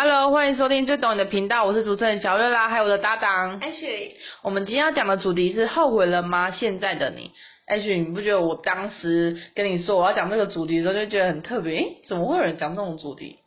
[0.00, 4.12] Hello，欢迎收听最懂你的频道，我是主持人小月啦，还有我的搭档 Ashley。
[4.44, 6.52] 我们今天要讲的主题是后悔了吗？
[6.52, 7.32] 现在的你
[7.66, 11.78] ，Ashley，你不觉得我当时跟你说我要讲这个主题的时候，就觉得很特别？
[11.78, 13.40] 诶，怎么会有人讲这种主题？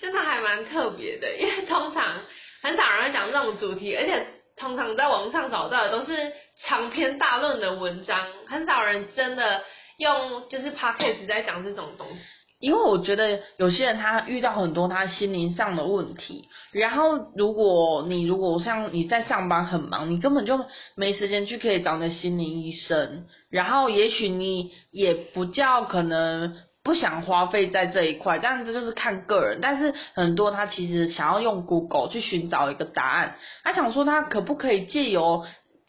[0.00, 2.22] 真的还蛮特别的，因为通常
[2.62, 6.32] 很少人会讲这种主题，而且通常在网上找到的都是
[6.64, 9.62] 长篇大论的文章，很少人真的
[9.98, 12.22] 用就是 podcast 在讲这种东西。
[12.58, 20.58] 因为我觉得有些人他遇到很多他心灵上的问题，然后如果你如果像你在上班很忙，你根本就
[20.94, 29.58] 没时间去可以找那心灵医生，然后也许你也不叫可能不想花费在这一块，但这就是看个人。
[29.60, 35.44] 但是很多他其实想要用 Google 去寻找一个答案，他想说他可不可以借由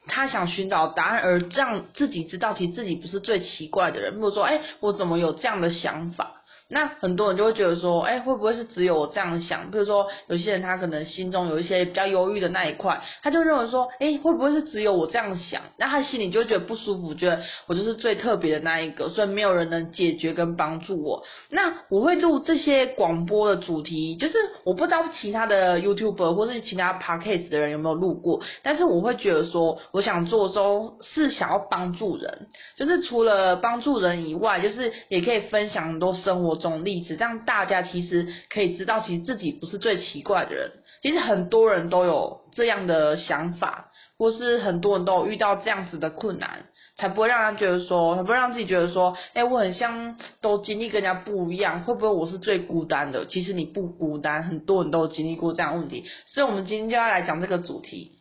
[0.08, 6.37] 他想寻找答案而让自己知道其实自己不是最奇怪的人，比如说哎，我怎么有这样的想法？
[6.70, 9.71] 那很多人就会觉得说，哎、会不会是只有我这样想？
[9.71, 15.62] 比如说，有些人他可能心中有一些比较忧郁的那一块，他就认为说，哎、会不会是只有我这样想？
[15.77, 21.24] 那他心里就觉得不舒服，觉得我就是最特别的那一个，所以没有人能解决跟帮助我。
[21.49, 40.72] 那我会录这些广播的主题，就是我不知道其他的 YouTuber 或是其他 Podcast 的人有没有录过，但是我会觉得说，我想做的时候是想要帮助人，就是除了帮助人以外，就是也可以分享很多生活种例子，让大家其实可以知道，其实自己不是最奇怪的人。
[41.02, 46.66] 其实很多人都有这样的想法，或是很多人都有遇到这样子的困难，
[46.98, 53.27] 才不会让他觉得说，才不会让自己觉得说，哎、我很像都经历跟人家不一样，会不会我是最孤单的？
[53.27, 56.05] 其实你不孤单，很多人都有经历过这样的问题。
[56.26, 58.14] 所以，我们今天就要来讲这个主题。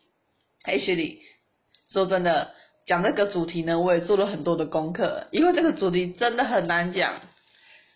[0.63, 1.17] 哎，Shirley，
[1.91, 2.51] 说真的，
[2.85, 7.13] 讲这个主题呢，我也做了很多的功课，因为这个主题真的很难讲。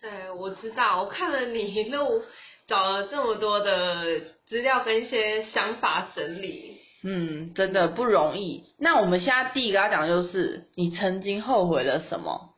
[0.02, 2.22] 对，我知道，我看了你一路
[2.66, 8.64] 找了这么多的资料跟一些想法整理，嗯，真的不容易。
[8.80, 12.48] 那我们现在第一个要讲的就是，你曾经后悔了什么？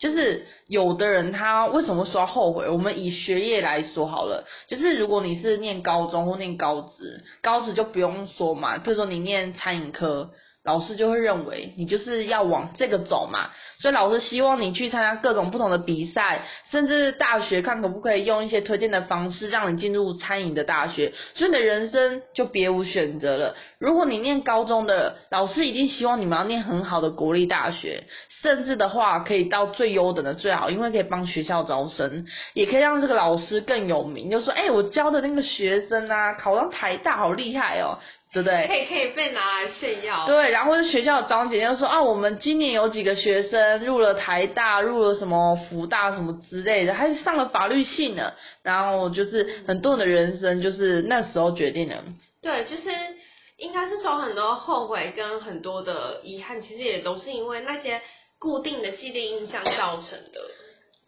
[0.00, 2.70] 就是有的人他为什么说后悔？
[2.70, 10.30] 我们以学业来说好了，就是如果你是念高中或念高职，高职就不用说嘛，比如说你念餐饮科。
[10.64, 23.54] 老师就会认为你就是要往这个走嘛，所以老师希望你去参加各种不同的比赛，甚至大学看可不可以用一些推荐的方式让你进入餐饮的大学，所以你的人生就别无选择了。
[23.78, 28.04] 如果你念高中的，老师一定希望你们要念很好的国立大学，
[28.40, 32.24] 甚至的话可以到最优等的最好，因为可以帮学校招生，
[32.54, 37.98] 也可以让这个老师更有名，就说哎、我教的那个学生啊，考上台大好厉害哦。
[38.34, 38.66] 对不对？
[38.66, 40.26] 可以可以被拿来炫耀。
[40.26, 48.32] 对，然后学校的长姐就说啊，我们今年有几个学生入了台大，入了什么福大什么之类的，还上了法律系呢。
[48.64, 51.96] 然后就是很多人的人生就是那时候决定的。
[52.42, 52.82] 对，就是
[53.58, 58.02] 应该是说很多后悔跟很多的遗憾，其实也都是因为那些
[58.40, 60.40] 固定的既定印象造成的。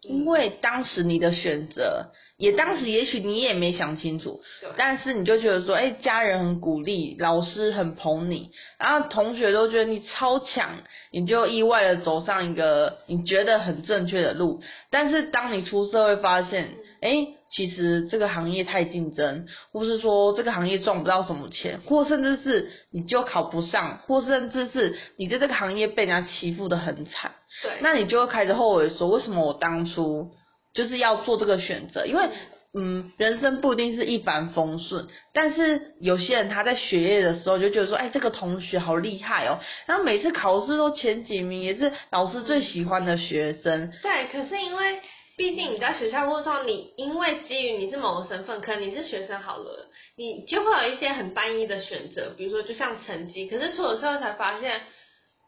[0.03, 2.05] 因为当时你的选择，
[2.37, 4.39] 也当时也许你也没想清楚，
[4.77, 10.69] 但是你就觉得说，哎，家人很鼓励，老师很捧你，然后同学都觉得你超强，
[11.11, 14.61] 你就意外的走上一个你觉得很正确的路，
[14.91, 17.27] 但是当你出社会发现，哎。
[17.49, 27.31] 其实这个行业太竞争，或是说这个行业赚不到什么钱，或甚至是你就考不上，或甚至是你在这个行业被人家欺负的很惨，
[27.63, 30.29] 对，那你就会开始后悔说，为什么我当初
[30.77, 32.05] 就是要做这个选择？
[32.05, 32.29] 因为
[32.73, 43.91] 嗯，人生不一定是一帆风顺，但是有些人他在学业的时候就觉得说，哎，这个同学好厉害哦，然后每次考试都前几名，也是老师最喜欢的学生。
[44.01, 45.01] 对，可是因为。
[45.37, 53.47] 毕竟你在学校或者说，你因为基于你是某个身份，可能你是学生好了，你就会有一些很单一的选择，比如说就像成绩。
[53.47, 54.81] 可是出了社会才发现，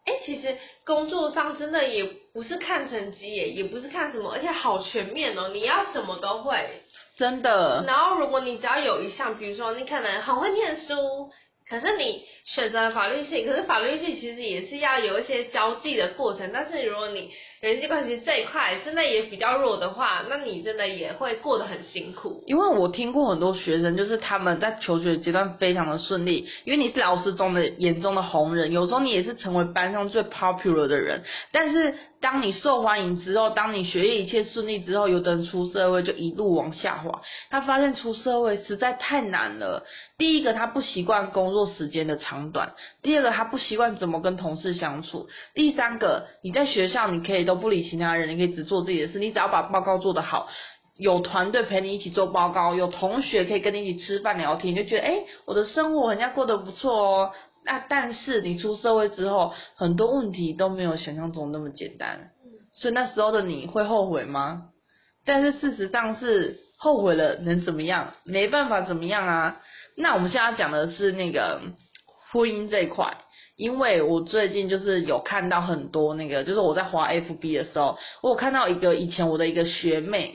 [0.06, 6.64] 哎，其实工作上真的也不是看成绩也，也不是看什么，而且好全面哦，你要什么都会，
[7.16, 7.84] 真的。
[7.86, 11.30] 然后如果你只要有一项，比如说你可能很会念书。
[11.68, 16.50] 可是你选择了法律系，可是法律系其实也是要有一些交际的过程。
[16.52, 22.42] 但是如果你人际关系这一块真的也比较弱的话，那你真的也会过得很辛苦。
[22.46, 31.22] 因为我听过很多学生，就是他们在求学阶段非常的顺利，因为你是老师中的眼中的红人，有时候你也是成为班上最 popular 的人。
[31.52, 37.20] 但是当你受欢迎之后，当你学业一切顺利之后，有的人出社会就一路往下滑。
[37.50, 39.84] 他发现出社会实在太难了。
[40.16, 42.68] 第一个，他不习惯工作时间的长短；
[43.02, 50.48] 第二个，他不习惯怎么跟同事相处；第三个，你在学校你可以都不理其他人，你可以只做自己的事，你只要把报告做得好。
[50.96, 57.32] 有团队陪你一起做报告，有同学可以跟你一起吃饭聊天，你就觉得哎，我的生活人家过得不错哦。
[57.64, 62.30] 那但是你出社会之后，很多问题都没有想象中那么简单。
[62.72, 64.68] 所以那时候的你会后悔吗？
[65.24, 68.14] 但是事实上是后悔了能怎么样？
[68.24, 69.60] 没办法怎么样啊。
[69.96, 71.60] 那我们现在讲的是那个
[72.30, 73.16] 婚姻这一块。
[73.60, 80.34] 因为我最近就是有看到很多那个，就是我在滑 FB 的时候，我有看到一个以前我的一个学妹，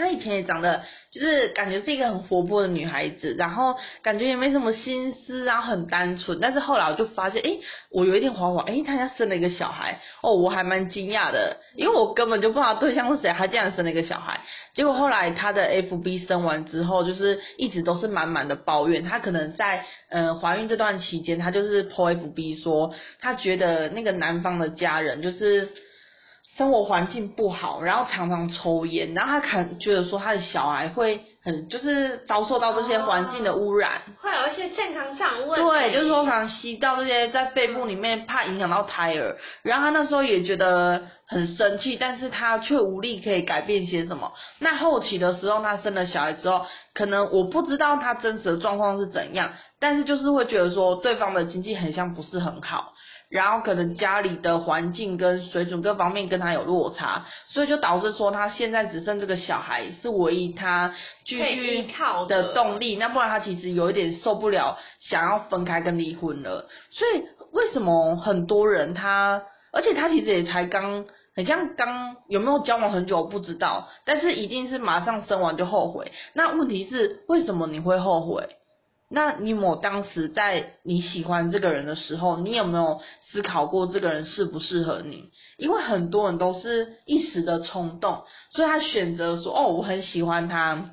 [0.00, 0.82] 她以前也长得。
[1.12, 6.38] 就是感觉是一个很活泼的女孩子，然后感觉也没什么心思，然后很单纯。
[6.40, 7.58] 但是后来我就发现，诶，
[7.90, 14.38] 我有一天滑滑，诶，她家生了一个小孩，哦，我还蛮惊讶的，因为我根本就不知道对象是谁，她竟然生了一个小孩。
[14.76, 19.02] 结果后来她的 FB 生完之后，就是一直都是满满的抱怨。
[19.02, 25.68] 她可能在嗯怀孕这段期间，她就是 po FB 说，她觉得那个男方的家人就是。
[26.56, 35.66] 生活环境不好，然后常常抽烟，然后他可能觉得说他的小孩会很就是遭受到这些环境的污染，哦，会有一些健康上问题。
[35.66, 39.38] 对，就是说常常吸到这些在肺部里面，怕影响到胎儿。
[39.62, 44.32] 然后他那时候也觉得很生气，但是他却无力可以改变些什么。
[44.58, 52.92] 那后期的时候，他生了小孩之后，可能我不知道他真实的状况是怎样，但是就是会觉得说对方的经济很像不是很好。
[53.30, 60.92] 然后可能家里的环境跟水准各方面跟他有落差，所以就导致说他现在只剩这个小孩是唯一他
[61.24, 61.86] 继续
[62.28, 66.68] 的动力，那不然他其实有一点受不了，想要分开跟离婚了。
[66.90, 67.22] 所以
[67.52, 71.04] 为什么很多人他，而且他其实也才刚，
[71.36, 76.10] 很像刚有没有交往很久不知道，但是一定是马上生完就后悔。
[76.32, 78.56] 那问题是为什么你会后悔？
[79.12, 83.00] 那你某当时在你喜欢这个人的时候，你有没有
[83.32, 85.30] 思考过这个人适不适合你？
[85.58, 90.92] 因为很多人都是一时的冲动，所以他选择说：“哦，我很喜欢他，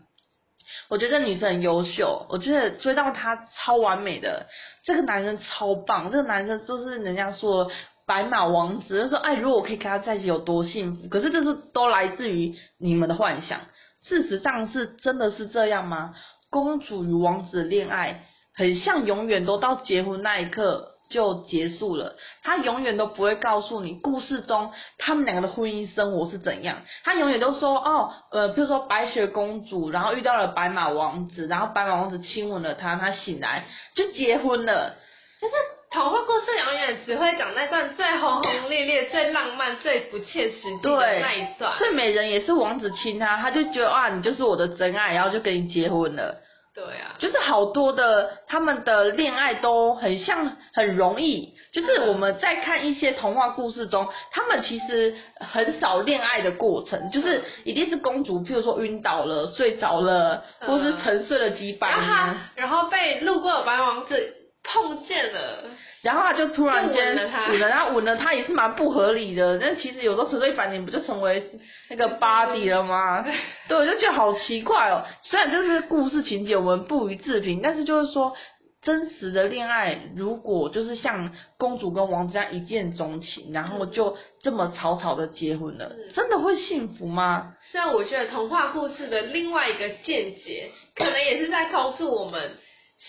[0.90, 4.48] 我觉得这女生很优秀，我觉得追到她超完美的，
[4.84, 7.70] 这个男生超棒，这个男生就是人家说
[8.08, 13.62] 白马王子。”说：“哎，如果我可以跟他在一起有多幸福？”可是这是都来自于你们的幻想，
[14.02, 16.16] 事实上是真的是这样吗？
[16.50, 22.16] 公主与王子的恋爱很像，永远都到结婚那一刻就结束了。
[22.44, 26.78] 他永远都不会告诉你故事中他们两个的婚姻生活是怎样。
[27.04, 33.66] 他永远都说哦，呃，比如说白雪公主，然后遇到了白马王子，然后白马王子亲吻了她，她醒来
[33.96, 34.96] 就结婚了。
[35.40, 35.54] 就是
[35.90, 41.78] 童话故事永远只会讲那段最轰轰烈烈、最浪漫、最不切实际的那一段。
[41.78, 46.36] 睡美人也是王子亲她，他就觉得啊，你就是我的真爱，然后就跟你结婚了。
[46.76, 51.56] 对啊，就是好多的他们的恋爱都很像，很容易。
[51.74, 64.36] 就是我们在看一些童话故事中，他们其实很少恋爱的过程，就是一定是公主，譬如说晕倒了、睡着了，或是沉睡了几百年，然后被路过的白王子
[64.68, 65.64] 碰见了。
[66.04, 69.58] 然后他就突然间吻了他，然后吻了他也是蛮不合理的。
[69.60, 71.44] 但其实有时候沉睡一百年不就成为
[71.90, 73.26] 那个 body 了吗？
[73.68, 75.04] 对，我就觉得好奇怪哦。
[75.22, 78.34] 虽然就是故事情节我们不予置评，但是就是说
[78.82, 87.56] 真实的恋爱，如果就是像公主跟王子这样一见钟情，然后就这么草草的结婚了，真的会幸福吗？
[87.70, 92.52] 虽然我觉得童话故事的另外一个见解，可能也是在告诉我们，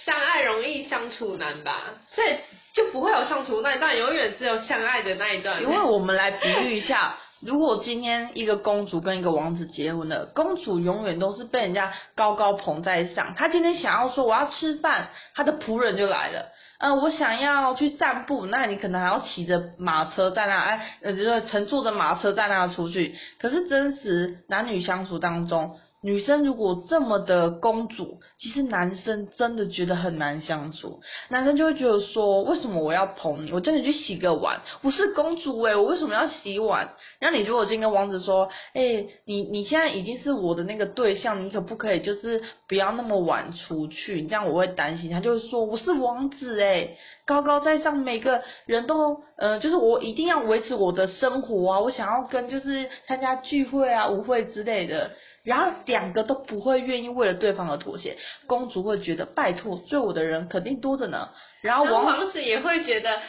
[0.04, 1.94] 相爱容易相处难吧。
[2.14, 2.28] 所以。
[2.74, 5.60] 就不会有相处那一段，永远只有相爱的那一段。
[5.60, 13.34] 因为我们来比喻一下， 如果今天一个公主跟一个王子结婚了，公主永远都是被人家高高捧在上。
[13.34, 16.52] 她今天想要说我要吃饭，她的仆人就来了。
[16.78, 23.16] 嗯、呃，我想要去散步，那你可能还要骑着马车在那，哎，呃，就是乘坐着马车在那出去。
[23.40, 25.80] 可是真实男女相处当中。
[26.00, 31.00] 女生如果这么的公主，其实男生真的觉得很难相处。
[31.28, 33.52] 男生就会觉得说，为什么我要捧你？
[33.52, 36.90] 我叫你去洗个碗，我是公主诶，我为什么要洗碗？
[37.18, 44.20] 然后你如果今天跟王子说，诶，你你现在已经是我的那个对象，你可不可以就是不要那么晚出去？
[44.20, 45.10] 你这样我会担心。
[45.10, 55.10] 他就会说，我是王子诶，高高在上，每个人都，呃，就是我一定要维持我的生活啊，我想要跟就是参加聚会啊、舞会之类的。
[55.44, 58.16] 然后两个都不会愿意为了对方而妥协，
[58.46, 61.28] 公主会觉得拜托追我的人肯定多着呢，
[61.62, 63.20] 然后王，王子也会觉得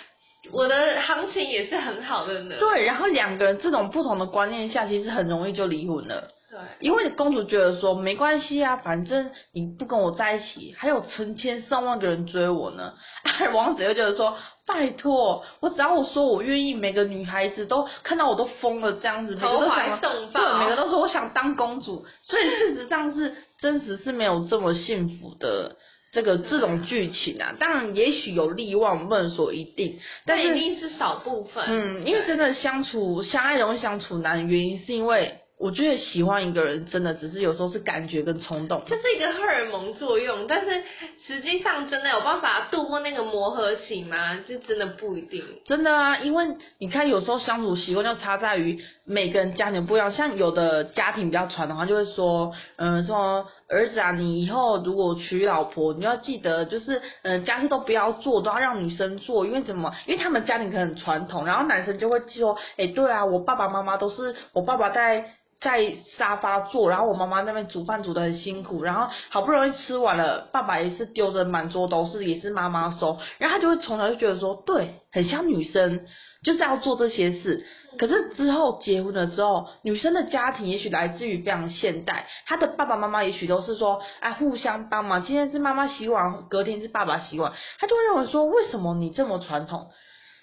[0.52, 2.56] 我的行情也是很好的呢。
[2.60, 6.30] 对，然后两个人这种不同的观念下，其实很容易就离婚了。
[6.50, 12.94] 对，因为公主觉得说没关系啊，反正你不跟我在一起，还有成千上万个人追我呢。
[13.40, 22.04] 而 王子又觉得说，拜托，我只要我说我愿意，每个女孩子都看到我都疯了这样子，每个都想，对，每个都说我想当公主。
[22.24, 25.76] 所以事实上是 真实是没有这么幸福的
[26.12, 27.54] 这个这种剧情啊。
[27.60, 31.64] 当然也许有例外，我们不能说一定，但一定是少部分。
[31.68, 35.39] 嗯，因为真的相处相爱容易相处难，原因是因为。
[35.60, 40.82] 我觉得喜欢一个人真的只是有时候是感觉跟冲动，就是一个荷尔蒙作用，但是
[41.28, 44.38] 实际上真的有办法度过那个磨合期吗？
[44.48, 45.44] 就真的不一定。
[45.66, 46.46] 真的啊，因为
[46.78, 59.94] 你看有时候相处习惯就差在于每个人家庭不一样，像有的家庭比较传统他，就会说，嗯、呃，说儿子啊，你以后如果娶老婆，你要记得就是，嗯、呃，家事都不要做，都要让女生做，因为怎么？
[60.06, 65.34] 因为他们家庭可能很传统，然后男生就会说，哎，对啊，我爸爸妈妈都是我爸爸在。
[65.62, 76.06] 在沙发坐，然后我妈妈那边煮饭煮的很辛苦，然后好不容易吃完了，爸爸也是丢着满桌都是，也是妈妈收，然后他就会从小就觉得说，对，很像女生，
[76.44, 77.66] 就是要做这些事。
[77.98, 89.90] 可是之后结婚了之后，女生的家庭也许来自于非常现代，她的爸爸妈妈也许都是说，哎，互相帮忙，今天是妈妈洗碗，隔天是爸爸洗碗，他就会认为说，为什么你这么传统，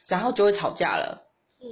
[0.09, 1.23] 然后就会吵架了。
[1.63, 1.65] 嗯，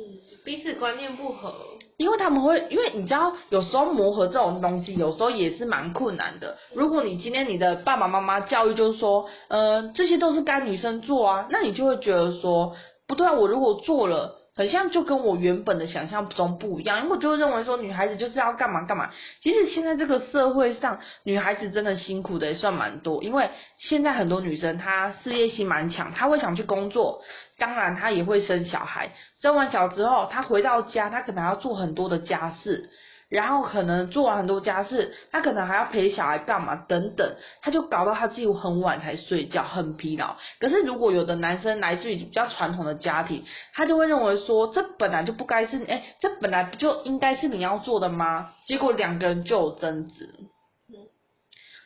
[0.47, 1.53] 彼此观念不合。
[1.97, 6.57] 因为他们会，因为你知道，有时候磨合这种东西，有时候也是蛮困难的。
[6.75, 12.75] 如果你今天你的爸爸妈妈教育就是说，呃，这些都是该女生做啊，那你就会觉得说，
[13.07, 19.11] 不对啊，我如果做了，很像就跟我原本的想象中不一样，因为我就认为说，女孩子就是要干嘛干嘛。
[19.43, 27.23] 其实现在这个社会上，女孩子真的辛苦的也算蛮多，因为现在很多女生她事业心蛮强，她会想去工作。
[27.59, 29.11] 当然，她也会生小孩。
[29.43, 32.91] 生完小之后，她回到家，她可能要做很多的家事，
[33.35, 40.37] 然后可能做完很多家事，他可能还要陪小孩干嘛等等，他就搞到他自己很晚才睡觉，很疲劳。
[40.61, 48.53] 可是如果有的男生来自于比较传统的家庭，他就会认为说，这本来就不该是，哎，这本来不就应该是你要做的吗？
[48.69, 50.33] 结果两个人就有争执。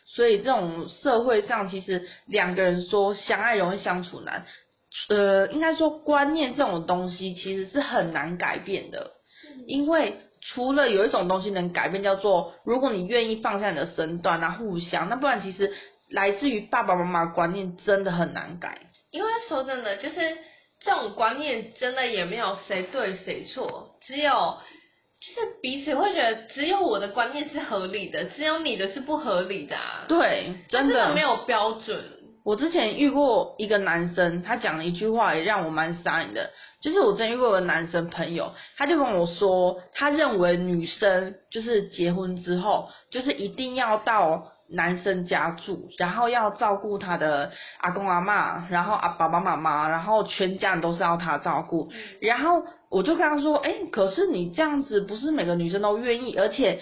[0.05, 4.45] 所以这种社会上，其实两个人说相爱容易相处难。
[5.09, 9.13] 呃，应该说观念这种东西其实是很难改变的，
[9.67, 15.73] 因为除了有一种东西能改变，叫做如果你愿意放下你的身段啊，互相，那不然其实
[16.11, 18.79] 来自于爸爸妈妈观念真的很难改。
[19.11, 20.17] 因为说真的，就是
[20.81, 24.59] 这种观念真的也没有谁对谁错，只有
[25.21, 30.05] 就是彼此会觉得只有我的观念是合理的，只有你的是不合理的啊。
[30.09, 32.03] 对，真的，真的没有标准。
[32.49, 36.49] 我之前遇过一个男生，他讲了一句话也让我蛮傻眼的，
[36.81, 51.91] 就是我真遇过一个男生朋友，他就跟我说，他认为女生就是结婚之后，就是一定要到男生家住，然后要照顾他的阿公阿妈，然后啊爸爸妈妈，然后全家人都是要他照顾，
[52.23, 56.81] 然后我就跟他说，哎，可是你这样子不是每个女生都愿意，而且。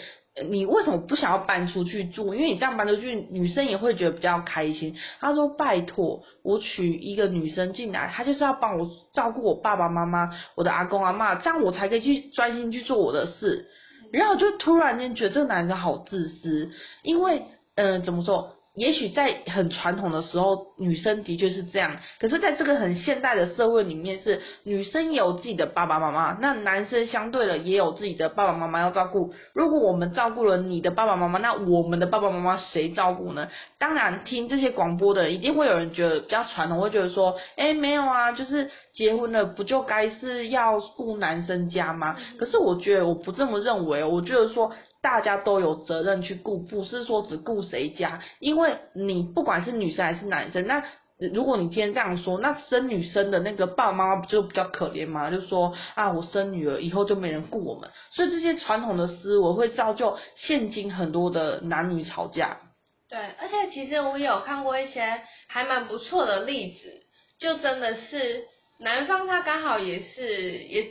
[0.51, 2.35] 你为什么不想要搬出去住？
[2.35, 4.95] 因为你这样搬出去，女生也会觉得比较开心。
[5.19, 13.67] 他说：“拜托，我娶一个女生进来，她就是要帮我照顾我爸爸妈妈、我的阿公阿妈，这样我才可以去专心去做我的事。”
[14.13, 16.71] 然后我就突然间觉得这个男人好自私，
[17.03, 17.43] 因为，
[17.75, 18.53] 嗯、呃，怎么说？
[18.77, 21.97] 也许在很传统的时候，女生的确是这样。
[22.21, 29.33] 可是，在这个很现代的社会里面，是女生也有自己的爸爸妈妈，那男生相对的也有自己的爸爸妈妈要照顾。
[29.55, 33.49] 如果我们照顾了你的爸爸妈妈，那我们的爸爸妈妈谁照顾呢？
[33.79, 42.15] 当然，听这些广播的人，一定会有人觉得比较传统，会觉得说，哎，没有啊，就是结婚了不就该是要顾男生家吗？
[42.39, 44.71] 可是我觉得我不这么认为，我觉得说。
[45.07, 50.83] 大家都有责任去顾，不是说只顾谁家，因为你不管是女生还是男生，那
[51.33, 55.31] 如果你今天这样说，那生女生的那个爸爸妈妈不就比较可怜吗？
[55.31, 62.59] 就说啊，我生女儿以后就没人顾我们，所以这些传统的思维会造就现今很多的男女吵架。
[63.09, 67.01] 对，而且其实我有看过一些还蛮不错的例子，
[67.39, 68.43] 就真的是
[68.81, 70.85] 男方他刚好也是也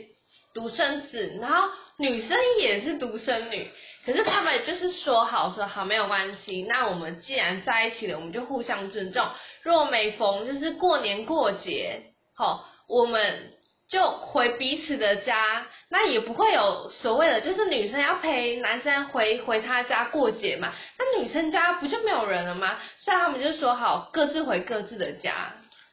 [0.54, 1.68] 独生子，然后
[1.98, 3.68] 女生也是独生女。
[4.06, 9.26] 可是他们就是说好说好没有关系，那我们既然在一起了，我们就互相尊重。
[9.62, 12.02] 若每逢就是过年过节，
[12.36, 13.52] 好，我们
[13.90, 22.78] 就回彼此的家，那也不会有所谓的，就是女生要陪男生回回他家过节嘛，那女生家不就没有人了吗？
[23.00, 25.52] 所以他们就说好各自回各自的家。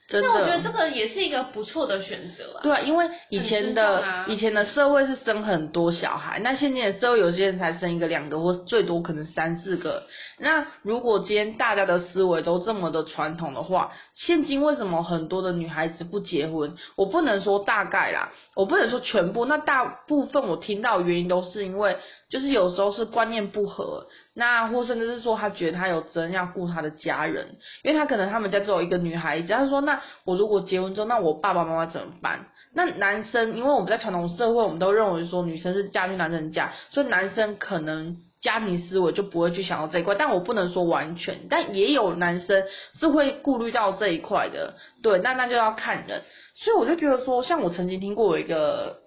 [0.10, 2.60] 那我觉得这个也是一个不错的选择啊。
[2.62, 10.03] 对啊，因为以前的、啊、以前的社会是生很多小孩，那现在的社会有些人才生一个两个，或最多可能三四个。
[10.39, 16.75] 那如果今天大家的思维都这么的传统的话，现今为什么很多的女孩子不结婚？
[16.95, 21.98] 我不能说大概啦，我不能说全部，那大部分我听到的原因都是因为，
[22.29, 24.05] 就是有时候是观念不合。
[24.35, 32.47] 那或甚至是说，他觉得他有责任要顾他的家人，因为他可能他们家只有一个女孩子，他说，那我如果结婚之后，那我爸爸妈妈怎么办？
[32.73, 42.63] 那男生，因为我们在传统社会，我们都认为说女生是嫁去男人家，所以男生可能家庭思维就不会去想到这一块，但我不能说完全，但也有男生
[42.99, 44.73] 是会顾虑到这一块的，
[45.03, 46.23] 对，那那就要看人，
[46.55, 49.02] 所以我就觉得说，像我曾经听过有一个。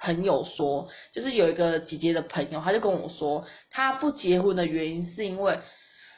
[0.00, 5.58] 朋友说，就是有一个姐姐的朋友，他就跟我说，他不结婚的原因是因为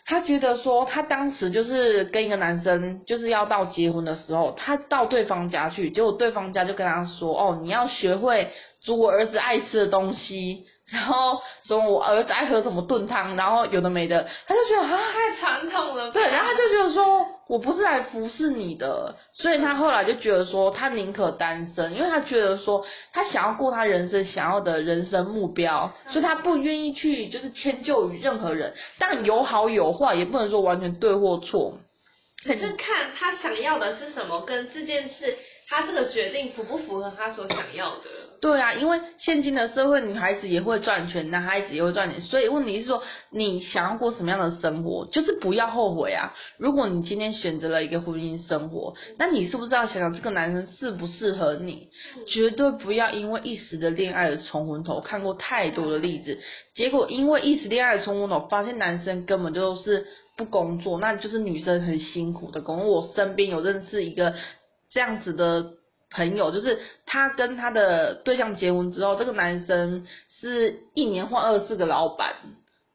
[0.04, 8.52] 他觉得说，他当时就是跟一个男生就是要到结婚的时候，他到对方家去，结果对方家就跟他说，哦，你要学会
[8.82, 10.66] 煮我儿子爱吃的东西。
[10.92, 16.12] 然后说我儿子爱喝什么炖汤，然后有的没的，他就觉得啊太传统了。
[16.12, 28.72] 对，然后他就觉得说我不是来服侍你的，所以他后来就觉得说他宁可单身，因为他觉得说他想要过他人生想要的人生目标，所以他不愿意去就是迁就于任何人。
[28.98, 31.78] 但有好有坏，也不能说完全对或错。
[32.44, 35.36] 可是看他想要的是什么，跟这件事
[35.68, 38.04] 他这个决定符不符合他所想要的。
[38.46, 46.32] 对啊，因为现今的社会，女孩子也会赚钱，男孩子也会赚钱，所以问题是说，你想要过什么样的生活，就是不要后悔啊。
[46.56, 51.88] 如果你今天选择了一个婚姻生活，那你是不是要想想这个男生适不适合你？
[52.28, 55.00] 绝对不要因为一时的恋爱而冲昏头。
[55.00, 56.38] 看过太多的例子，
[56.76, 62.92] 结果因为一时恋爱冲昏头，发现男生根本就是不工作，那就是女生很辛苦的工作。
[62.92, 64.34] 我身边有认识一个
[64.92, 65.72] 这样子的。
[66.16, 70.06] 朋友就是他跟他的对象结婚之后，这个男生
[70.40, 72.34] 是一年换二十四个老板，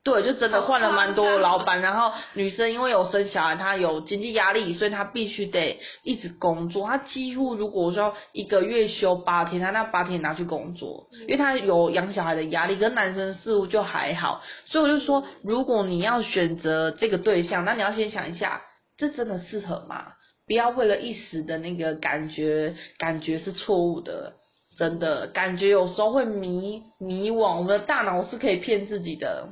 [0.03, 1.81] 对，就真的换了蛮多的老板。
[1.81, 6.87] 然后女生因为有生小孩，她有经济压力，所以她必须得一直工作。
[6.87, 12.75] 她几乎如果说一个月休八天，她那八天拿去工作，因为她有养小孩的压力。
[12.75, 18.61] 跟男生似乎就还好，所以我就说，如果你要选择这个对象，那你要先想一下，
[18.97, 20.13] 这真的适合吗？
[20.51, 24.33] 不要为了一时的那个感觉，感觉是错误的，
[24.77, 29.47] 真的感觉有时候会迷迷惘，我们的大脑是可以骗自己的。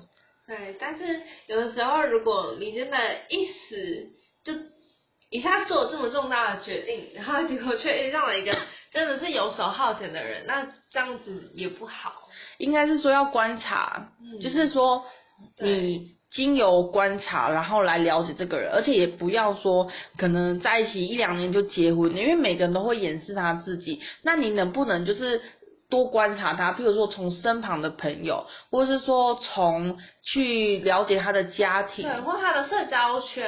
[0.45, 2.97] 对，但是有的时候，如果你真的
[3.29, 4.09] 一时
[4.43, 4.51] 就
[5.29, 8.53] 一下做了这么重大的决定，然后结果却遇上了一个
[8.91, 12.27] 真的是游手好闲的人，那这样子也不好。
[12.57, 15.05] 应该是说要观察，嗯、就是说
[15.61, 16.18] 你。
[16.31, 19.87] 经由观察，然后来了解这个人，而且也不要说
[20.17, 23.99] 可能在一起一两年就结婚，因为每个人都会掩饰他自己。
[24.23, 25.41] 那你能不能就是？
[25.91, 29.97] 多观察他，譬如说从身旁的朋友，或者是说从
[30.31, 33.45] 去了解他的家庭，对，或他的社交圈，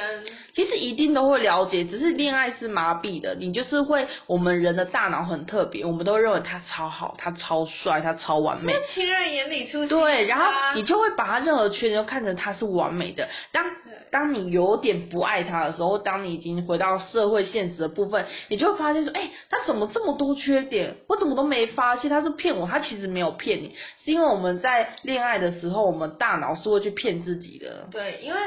[0.52, 1.84] 其实一定都会了解。
[1.84, 8.74] 只是恋爱是麻痹的，你就是会，我们人的大脑很特别，我们都认为他超好，他超帅，他超完美。
[8.92, 9.88] 情人眼里出西。
[9.88, 13.28] 对，然后你就会把他任何缺点都看成他是完美的。
[13.52, 13.64] 当
[14.10, 20.96] 当你有点不爱他的时候，当你已经回到社会现实的部分，你就会发现说，哎，他怎么这么多缺点？
[21.08, 22.32] 我怎么都没发现他是。
[22.32, 27.86] 骗我，他其实没有骗你，是因为我们在恋爱的时候，我们大脑是会去骗自己的。
[27.90, 28.40] 对，因为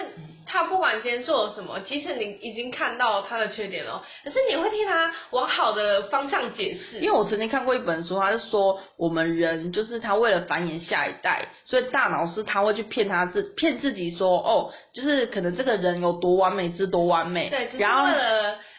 [0.46, 7.00] 他不管今天做了什么，即使你已经看到他的缺点了，可是你会替他往好的方向解释。
[7.00, 18.08] 因为我曾经看过一本书，他是说我们人就是他为了繁衍下一代，所以大脑是他会去骗他自骗自己说，哦，就是可能这个人有多完美是多完美，对，然后。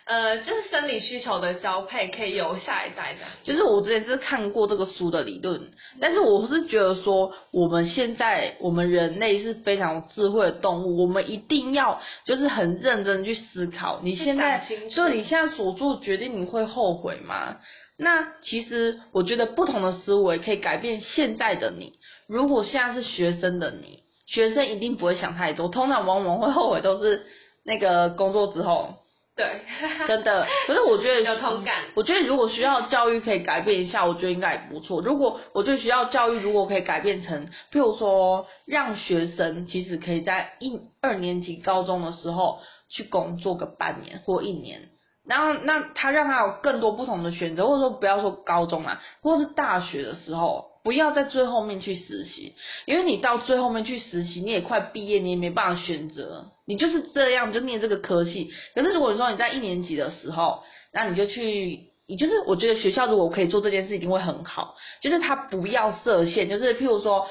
[0.06, 3.18] 呃，就是生理需求的交配可以有下一代的。
[3.42, 5.60] 就是我之前就是看过这个书的理论，
[6.00, 14.64] 但是我是觉得说，我们现在我们人类是非常智慧的动物，我们一定要就是很认真去思考，你现在
[14.94, 17.56] 就你现在所做决定，你会后悔吗？
[17.98, 21.94] 那其实我觉得不同的思维可以改变现在的你。
[22.28, 27.26] 如果现在是学生的你，学生一定不会想太多，通常往往会后悔都是
[27.64, 28.94] 那个工作之后。
[29.36, 29.60] 对，
[30.08, 30.46] 真的。
[30.66, 31.84] 可是我觉得有同感。
[31.94, 35.02] 我觉得如果学校教育可以改变一下，我觉得应该也不错。
[35.02, 44.88] 如果我觉得学校教育如果可以改变成，譬如说让学生其实可以在一二年级高中的时候去工作个半年或一年，
[45.26, 50.75] 然后那他让他有更多不同的选择，或者说不要说高中啊，或者是大学的时候。
[50.86, 52.52] 不要在最后面去实习，
[52.84, 58.52] 因为你到最后面去实习，你也快毕业，你也没办法选择，你就是这样就念这个科系。
[58.72, 67.26] 可是如果说你在一年级的时候，那你就去，你就是我觉得学校如果可以做这件事，一定会很好，就是他不要设限，就是譬如说。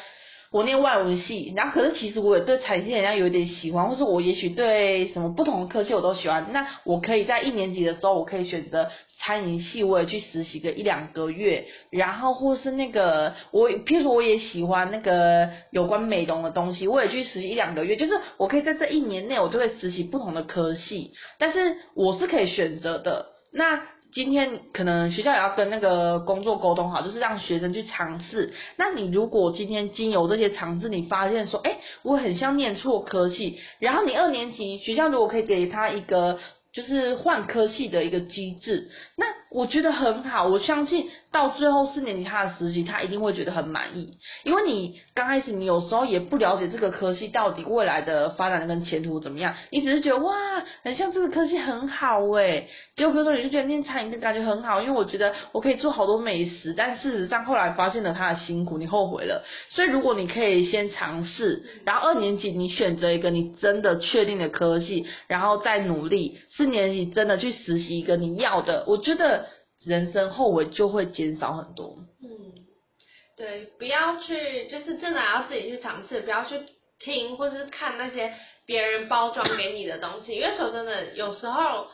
[0.56, 6.54] 我念外文系，然后可是其实我也对产线人家有点喜欢，或是我也许对什么不同的科系我都喜欢。
[6.54, 8.90] 那我可以在一年级的时候，我可以选择
[9.20, 23.26] 餐饮系，我也去实习个一两个月，然后或是那个我，譬如说我也喜欢那个有关美容的东西，我也去实习一两个月，就是我可以在这一年内，我就会实习不同的科系，但是我是可以选择的。
[23.52, 23.82] 那。
[24.16, 28.54] 今天可能学校也要跟那个工作沟通好，就是让学生去尝试。
[28.78, 36.40] 那你如果今天经由这些尝试，你发现说，哎，我很像念错科系，然后你二年级学校如果可以给他一个
[36.72, 39.26] 就是换科系的一个机制，那
[39.56, 41.10] 我觉得很好，我相信。
[41.32, 44.14] 到最后四年级他的实习，他一定会觉得很满意，
[44.46, 50.34] 因为你刚开始你有时候也不了解这个科系到底未来的发展跟前途怎么样，你只是觉得哇，
[50.82, 59.44] 很像这个科系很好诶，结果比如说你就觉得念餐饮的感觉很好，因为我觉得我可以做好多美食，但事实上后来发现了他的辛苦，你后悔了。
[59.72, 69.45] 所以如果你可以先尝试，然后二年级你选择一个你真的确定的科系，然后再努力，四年级真的去实习一个你要的，我觉得。
[69.86, 71.96] 人生后悔就会减少很多。
[72.24, 72.30] 嗯，
[73.38, 76.60] 对，不要去，就是真的要自己去尝试，不要去
[77.00, 78.34] 听或是看那些
[78.66, 81.88] 别人包装给你的东西，因为说真的，有时候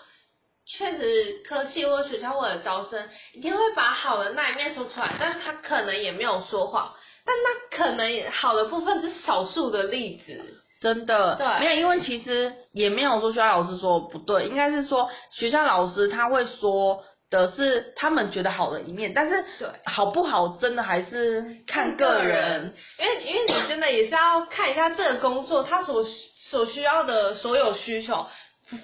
[0.65, 6.93] 确实科系或学校或者招生一定会把好的那一面说出来，但是他可能也没有说谎，
[7.25, 11.35] 但那可能好的部分是少数的例子，真的。
[11.35, 17.03] 对，没有，因为其实也没有说学校老师说不对，应该是说学校老师他会说。
[17.31, 26.05] 的是他们觉得好的一面，但是对好不好真的还是看个人，因为因为你真的也是要看一下这个工作他所
[26.51, 28.27] 所需要的所有需求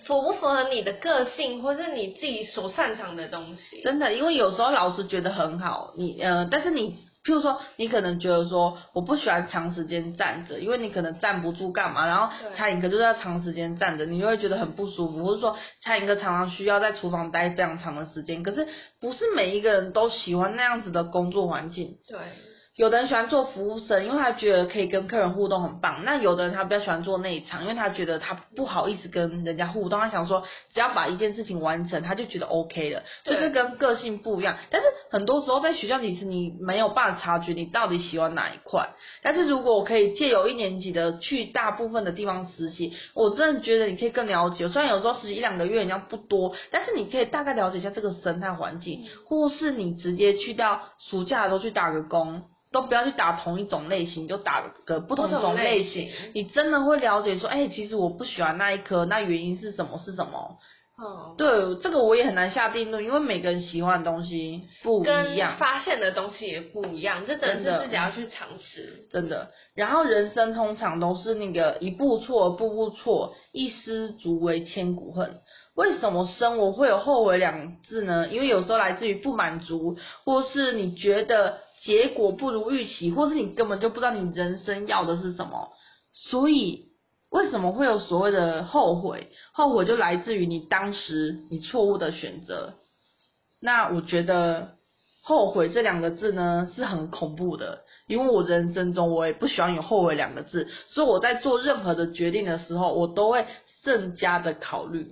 [0.06, 3.84] 符不符合你的个性，或是你自己所擅长的东西。
[3.84, 6.96] 真的，因为有时候老师觉得很好，你呃，但是你。
[7.28, 18.66] 譬如说，你可能觉得说我不喜欢长时间站着，因为你可能站不住干嘛，然后餐饮哥就是要长时间站着，你就会觉得很不舒服，或者说餐饮哥常常需要在厨房待非常长的时间，可是
[19.02, 21.98] 不是每一个人都喜欢那样子的工作环境。
[22.08, 22.18] 对。
[22.78, 26.04] 有的人喜欢做服务生，因为他觉得可以跟客人互动很棒。
[26.06, 30.44] 那有的人他比较喜欢做内场，因为他觉得他不好意思跟人家互动，他想说
[30.76, 33.02] 只要把一件事情完成，他就觉得 OK 了。
[33.24, 34.56] 对就是跟个性不一样。
[34.70, 38.88] 但是很多时候在学校里，其实你没有办法察觉你到底喜欢哪一块。
[39.24, 44.70] 但是如果我可以借由一年级的去大部分的地方实习，我真的觉得你可以更了解。
[44.70, 52.44] 虽然有时候实习一两个月人家不多，但是你可以大概了解一下这个生态环境，或是你直接去到暑假的时候去打个工。
[52.72, 59.98] 都不要去打同一种类型，就打个不同种类型，你真的会了解说，哎、欸，其实我不喜欢那一颗，那原因是什么？
[60.04, 60.58] 是什么？
[60.98, 69.08] 哦，对，这个我也很难下定论，因为每个人喜欢的东西不一样，发现的东西也不一样，这真的是自己要去尝试。
[69.12, 75.40] 真的，然后人生通常都是那个一步错，步步错，一失足为千古恨。
[75.76, 78.28] 为什么生活会有后悔两字呢？
[78.30, 81.60] 因为有时候来自于不满足，或是你觉得。
[81.88, 85.70] 结果不如预期，或是你根本就不知道你人生要的是什么，
[86.12, 86.90] 所以
[87.30, 89.30] 为什么会有所谓的后悔？
[89.54, 92.74] 后悔就来自于你当时你错误的选择。
[93.62, 94.74] 那我觉得
[95.24, 103.46] 后悔这两个字呢是很恐怖的，因为我人生中我也不喜欢有后悔两个字，所以我在做任何的决定的时候，我都会
[103.86, 105.08] 更加的考虑。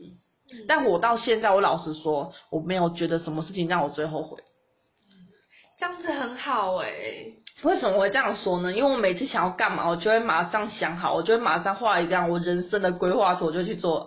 [0.68, 4.44] 但我到现在，我老实说，我没有觉得什么事情让我最后悔。
[5.78, 7.34] 这样子很好哎、欸，
[7.64, 8.72] 为什么我会这样说呢？
[8.72, 14.06] 因为我每次想要干嘛，我就会马上想好，我就会马上画一张我人生的规划图，我就去做。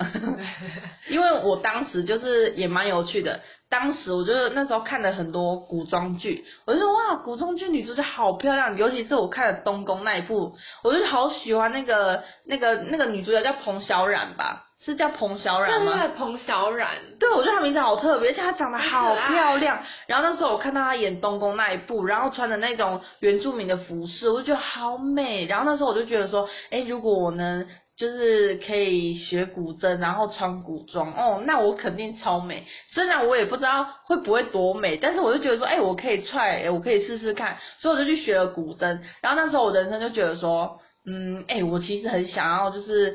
[1.11, 10.55] 因为我当时就是也蛮有趣的，当时我就那时候看了很多古装剧，我就说哇，古装剧女主角好漂亮，尤其是我看了东宫那一部，
[10.85, 14.65] 我就好喜欢那个那个那个女主角叫彭小冉吧。
[14.89, 15.99] 是叫彭小冉吗？
[15.99, 16.89] 对，彭小冉。
[17.21, 19.79] 对，我觉得她名字好特别，而且她长得好漂亮。
[20.07, 25.45] 然后那时候我看到她演东宫那一部，然后穿的那种原住民的服饰，我就觉得好美。
[25.45, 27.67] 然后那时候我就觉得说，哎，如果我能
[27.99, 32.65] 就是可以学古筝，然后穿古装，哦，那我肯定超美。
[32.91, 37.59] 虽然我也不知道会不会多美，但是我就觉得说，哎，我可以 try，我可以试试看。
[37.79, 38.99] 所以我就去学了古筝。
[39.21, 43.15] 然后那时候我人生就觉得说，嗯，哎，我其实很想要就是。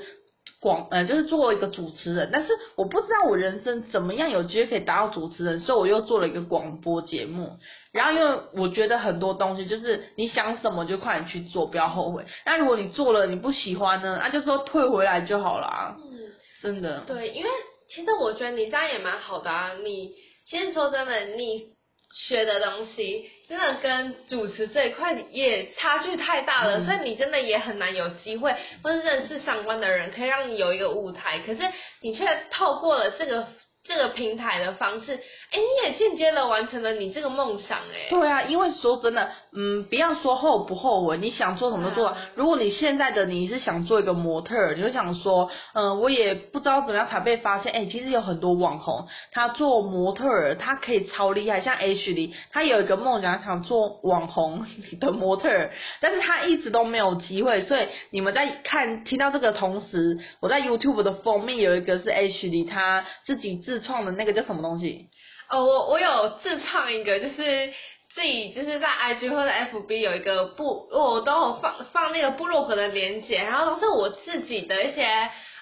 [0.64, 7.58] 广呃，就是做一个主持人，但是我不知道我人生怎么样有机会可以达到主持人，所以我又做了一个广播节目。
[7.92, 12.26] 然后因为我觉得很多东西就是你想什么就快点去做，不要后悔。
[12.46, 15.98] 那如果你做了你不喜欢呢，那就说退回来就好了。
[16.00, 17.04] 嗯，真的。
[17.06, 17.50] 对，因为
[17.90, 19.74] 其实我觉得你这样也蛮好的啊。
[19.84, 20.16] 你
[20.48, 21.74] 其实说真的，你
[22.28, 31.40] 学的东西真的跟主持这一块也差距太大了，嗯，所以你真的也很难有机会或是认识相关的人，可以让你有一个舞台。
[31.46, 31.62] 可是
[32.02, 33.48] 你却透过了这个。
[33.86, 38.08] 这个平台的方式，哎，你也间接的完成了你这个梦想，哎。
[38.10, 42.16] 对啊，因为说真的，嗯，不要说后不后悔，你想做什么做。
[42.36, 47.74] 如果你现在的你是想做一个模特儿，你就想说，嗯，我也不知道怎么样才被发现。
[47.74, 51.60] 哎，其实有很多网红，他做模特儿，他可以超厉害。
[51.60, 54.66] 像 H 里，他有一个梦想，想做网红
[55.02, 57.62] 的模特儿， 但是他一直都没有机会。
[57.64, 63.74] 所以你们在看听到这个同时，我在 YouTube 的封面有一个是 H 里，他自己自。
[63.74, 65.08] 自创的那个叫什么东西？
[65.50, 67.74] 哦，我我有自创一个，就是
[68.16, 75.08] 自己就是在 IG 或者 FB 有一个部，我都有放放那个部落格的连接，然后都是我自己的一些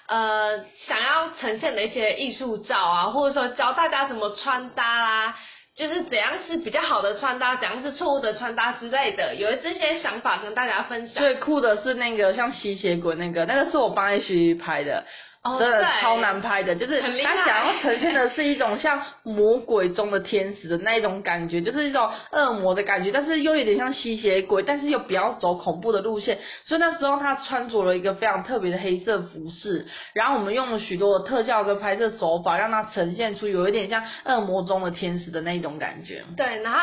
[0.06, 5.34] 呃想要呈现的一些艺术照啊，或者说教大家怎么穿搭啦，
[5.74, 11.22] 就是怎样是比较好的穿搭，怎样是错误的穿搭之类的，有这些想法跟大家分享。
[11.22, 15.06] 最酷的是那个像吸血鬼那个，那个是我帮 H 拍的。
[15.44, 26.38] Oh, 真的超难拍的，就是他想要呈现的是一种像魔鬼中的天使的那一种感觉，就是一种恶魔的感觉，但是又有点像吸血鬼，但是又不要走恐怖的路线。
[26.62, 36.22] 所以那时候他穿着了一个非常特别的黑色服饰，然后我们用了许多的特效跟拍摄手法，让它呈现出有一点像恶魔中的天使的那一种感觉。
[36.36, 36.78] 对，然后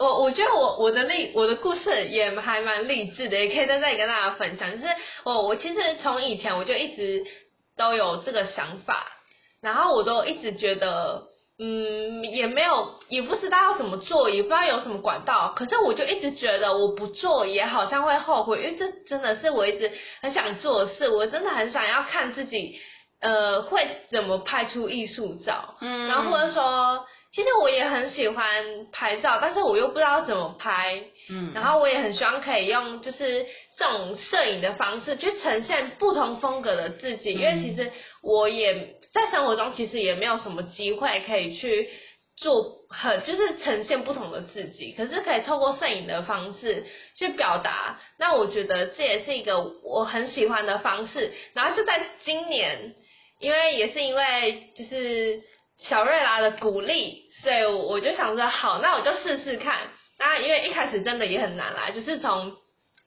[0.00, 4.68] 我我觉得我我的励我的故事也还蛮励志的，也可以在这里跟大家分享。
[4.72, 4.84] 就是
[5.22, 7.24] 我我其实从以前我就一直。
[7.80, 9.06] 都有这个想法，
[9.62, 11.22] 然后我都一直觉得，
[11.58, 15.54] 嗯，也没有，也不知道要怎么做，也不知道有什么管道。
[15.56, 19.90] 可是我就一直觉得，我不做也好像会后悔，因为这真的是我一直
[20.20, 21.08] 很想做的事。
[21.08, 22.78] 我真的很想要看自己，
[23.22, 25.76] 呃，会怎么拍出艺术照。
[25.80, 28.46] 嗯，然后或者说，其实我也很喜欢
[28.92, 31.02] 拍照，但是我又不知道怎么拍。
[31.28, 33.46] 嗯，然后我也很希望可以用，就是。
[33.78, 37.90] 这种摄影的方式去呈现不同风格的自己，因为其实
[38.22, 41.88] 我也在生活中其实也没有什么机会可以去
[42.36, 46.84] 做很就是呈现不同的自己，可是可以透过摄影的方式
[47.16, 47.98] 去表达。
[48.18, 51.32] 那我觉得这也是一个我很喜欢的方式。
[51.54, 52.94] 然后就在今年，
[53.38, 55.40] 因为也是因为就是
[55.82, 59.76] 小瑞拉的鼓励，所以我就想说好，那我就试试看。
[60.18, 62.52] 那因为一开始真的也很难啦，就是从。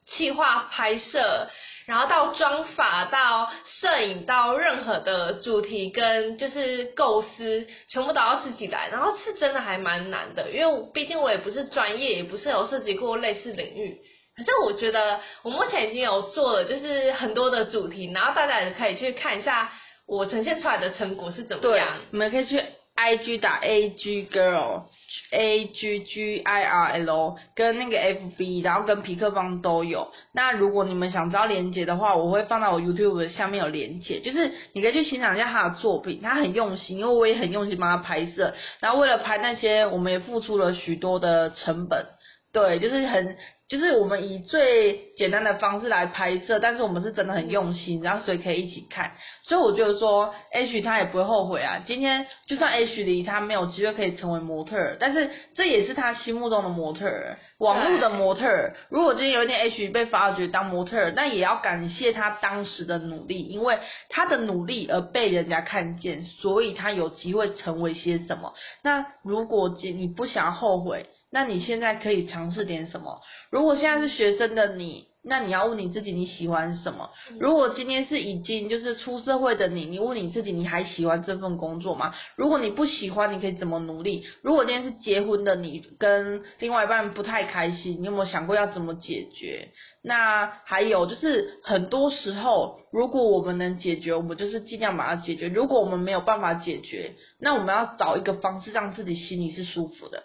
[0.05, 1.47] 企划拍摄，
[1.85, 13.97] 然后到妆发，到摄影，到任何的主题跟就是构思，全部都要自己来，然后是真的还蛮难的，因为毕竟我也不是专业，也不是有涉及过类似领域。
[14.35, 19.71] 可是我觉得我目前已经有做了，就是很多的主题，然后大家也可以去看一下
[20.07, 21.97] 我呈现出来的成果是怎么样。
[21.99, 22.61] 对，你们可以去
[22.95, 24.83] IG 打 AG Girl。
[25.29, 30.11] A G G I R L 跟那个 F B，然后跟皮克邦都有。
[30.33, 38.55] 那如果你们想知道连接的话，我会放到我 YouTube 的下面有连接，就是你可以去欣赏一下他的作品，他很用心，因为我也很用心帮他拍摄。
[38.79, 42.07] 然后为了拍那些，我们也付出了许多的成本。
[42.51, 43.37] 对，就是很。
[43.73, 51.81] 就是我们以最简单的方式来拍摄，但是我们是真的很用心，然后所以可以一起看，所以我觉得说 H 他也不会后悔啊。
[51.83, 58.75] 今天就算 H 离他没有机会可以成为模特儿，但是这也是他心目中的模特儿，网络的模特儿。
[58.89, 68.53] 如果今天有一天 H 被发掘当模特儿，那也要感谢他当时的努力，因为他的努力而被人家看见，所以他有机会成为些什么。
[68.83, 73.19] 那如果你不想后悔，那你现在可以尝试点什么？
[73.49, 77.09] 如果现在是学生的你，那你要问你自己你喜欢什么？
[77.39, 82.13] 如果今天是已经就是出社会的你，你问你自己你还喜欢这份工作吗？
[82.35, 84.23] 如果你不喜欢，你可以怎么努力？
[84.43, 89.69] 如果今天是结婚的你，跟另外一半不太开心，你有没有想过要怎么解决？
[90.03, 100.21] 那还有就是很多时候，如果我们能解决，我们就是尽量把它解决；如果我们没有办法解决，那我们要找一个方式让自己心里是舒服的。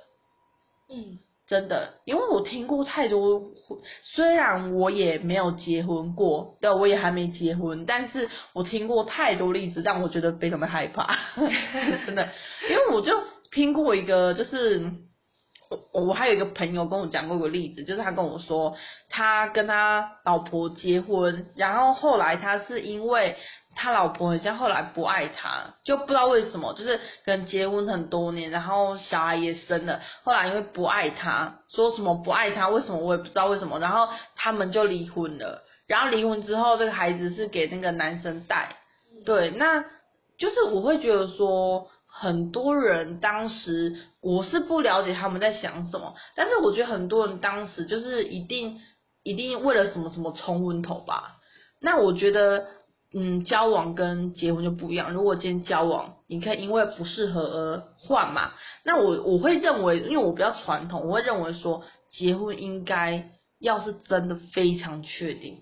[0.91, 3.43] 嗯，真的，因为我听过太多，
[4.03, 11.17] 虽然我也没有结婚过，对，我也还没结婚，但是我听过太多例子，让我觉得非常的害怕，
[12.07, 12.29] 真的，
[12.71, 13.13] 因为我就
[13.51, 14.91] 听过一个，就是
[15.93, 18.75] 我我还有一个朋友跟我讲过一个例子，就是他跟我说，
[19.11, 23.37] 他跟他老婆结婚，然后后来他是因为
[23.79, 38.77] 他老婆好像后来不爱他，就不知道为什么，就是跟结婚很多年，然后小孩也生了，后来因为不爱他，说什么不爱他，为什么我也不知道为什么，然后他们就离婚了，然后离婚之后这个孩子是给那个男生带，
[39.25, 39.85] 对，那
[40.37, 41.89] 就是我会觉得说。
[42.11, 48.81] 很多人当时我是不了解他们在想什么，但是我觉得很多人当时就是一定
[49.23, 51.37] 一定为了什么什么冲昏头吧。
[51.83, 52.67] 那我觉得，
[53.15, 55.13] 嗯，交往跟结婚就不一样。
[55.13, 58.53] 如果今天交往，你可以因为不适合而换嘛。
[58.85, 65.59] 那我我会认为，因为我比较传统，我会认为说结婚应该要是真的非常确定。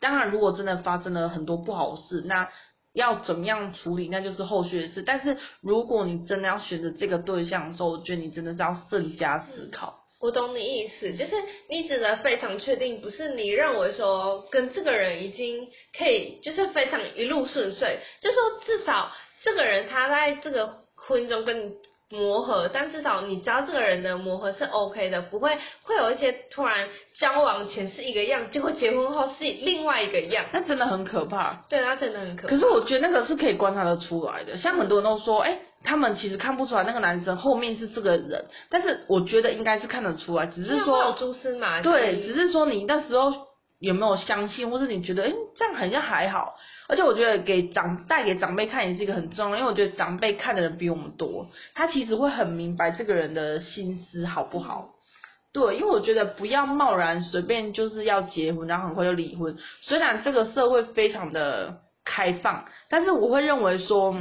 [0.00, 2.48] 当然，如果真的发生了很多不好的事，那。
[2.94, 5.02] 要怎么样处理，那就是后续的事。
[5.02, 10.05] 但是如果你真的要选择这个对象的时候，我觉得你真的是要慎加思考。
[10.20, 11.32] 我懂你意思，就是
[11.68, 19.10] 你指的非常确定，不是你认为说跟这个人已经可以，就是非常一路顺遂，就说至少
[19.42, 21.72] 这个人他在这个婚姻中跟你。
[22.08, 31.64] 磨合，但至少你知道这个人的磨合是 OK 的，不会会有一些突然交往前是一个样，结果结婚后是另外一个样，那真的很可怕。
[31.68, 32.48] 对，那真的很可怕。
[32.54, 41.84] 可是我觉得那个是可以观察得出来的，像很多人都说，哎、欸，他们其实看不出来那个男生后面是这个人，但是我觉得应该是看得出来，只是说有蛛丝马迹。
[41.84, 43.32] 对，只是说你那时候
[43.78, 46.56] 有没有相信，或是你觉得，哎、欸，这样好像还好。
[46.88, 54.90] 而且我觉得给长带给长辈看也是一个很重要，因为我觉得长辈看的人比我们多，他其实会很明白这个人的心思好不好。
[55.52, 59.56] 对，因为我觉得不要贸然随便就是要结婚，然后很快就离婚。
[59.80, 64.14] 虽然这个社会非常的开放，但是我会认为说，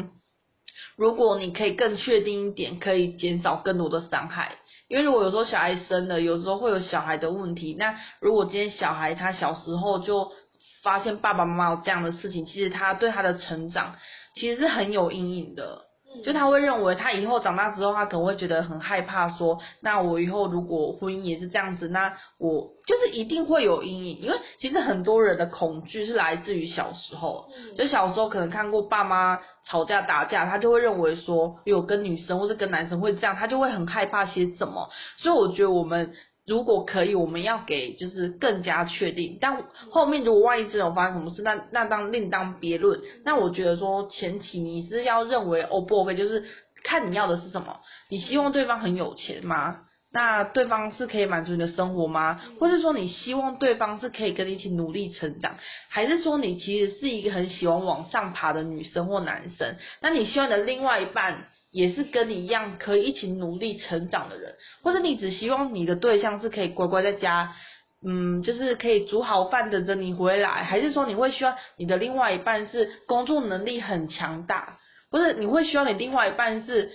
[0.97, 4.55] 如果你可以更确定一点，可以减少更多的伤害。
[4.87, 7.75] 因为如果有时候小孩生了，有时候会有小孩的问题。
[7.77, 10.31] 那如果今天小孩他小时候就
[10.83, 13.95] 发现爸爸妈妈有这样的事情，其实他对他的成长
[14.35, 15.84] 其实是很有阴影的。
[16.23, 24.21] 就他会认为他以后长大之后，他可能会觉得很害怕，说那我以后如果婚姻也是这样子，那我就是一定会有阴影。
[24.21, 27.45] 因为其实很多人的恐惧是来自于小时候，
[27.77, 34.89] 就小时候可能看过爸妈吵架打架，他就会认为说有跟女生或者跟男生会这样，他就会很害怕些什么。
[35.17, 36.13] 所以我觉得我们。
[36.47, 39.37] 如果可以，我们要给就是更加确定。
[39.41, 42.99] 但后面如果万一真的有发生什么事，那那当另当别论。
[43.23, 46.45] 那我觉得说前提你是要认为 O 不 OK，就是
[46.83, 47.79] 看你要的是什么。
[48.09, 49.81] 你希望对方很有钱吗？
[50.13, 52.39] 那对方是可以满足你的生活吗？
[52.59, 55.55] 或是说你希望对方是可以跟你一起努力成长，
[55.89, 59.75] 还是说你其实是一个很喜欢往上爬的女生或男生？
[59.99, 61.47] 那你希望你的另外一半？
[61.75, 67.53] 也是跟你一样可以一起努力成长的人，或者你只希望你的对象是可以乖乖在家，
[68.07, 74.79] 嗯，就是可以煮好饭等着你回来，还是说你会希望你的另外一半是工作能力很强大，
[75.11, 76.91] 或者你会希望你另外一半是？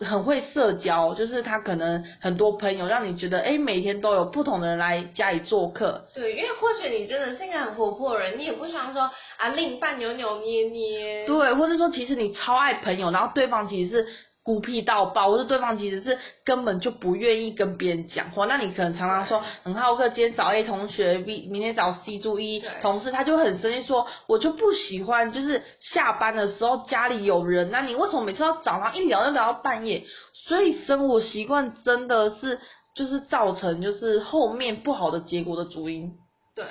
[0.00, 6.06] 很会社交，就是他可能很多朋友，让你觉得哎，每天都有不同的人来家里做客。
[6.14, 11.26] 对，因为或许你真的是一个很活泼的人，你也不喜欢说啊另一半扭扭捏捏。
[11.26, 14.06] 对，或者说其实你超爱朋友，然后对方其实是。
[14.46, 30.04] 孤僻到爆，或者对方其实是根本就不愿意跟别人讲话，那你可能常常说很好客，今天找 A 同学，B 明天找 C 注意同事，他就很生气说，我就不喜欢就是下班的时候家里有人，那你为什么每次要早上一聊就聊到半夜？
[30.46, 32.60] 所以生活习惯真的是
[32.94, 36.12] 就是造成就是后面不好的结果的主因。
[36.54, 36.64] 对，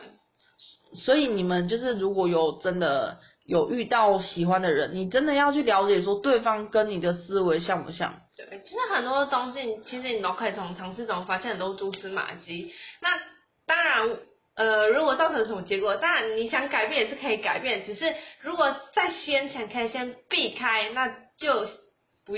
[0.94, 3.18] 所以你们就是如果有真的。
[3.46, 8.14] 有遇到喜欢的人，你真的要去了解说对方跟你的思维像不像？
[8.36, 12.74] 对，其实很多东西，其实你都可以从尝试中发现很多蛛丝马迹。
[13.02, 13.10] 那
[13.68, 14.18] 当然，
[14.56, 21.66] 呃，如果造成什么结果，当然你想改变也是可以改变，只是如果在先前可以先避开，那就
[22.26, 22.34] 不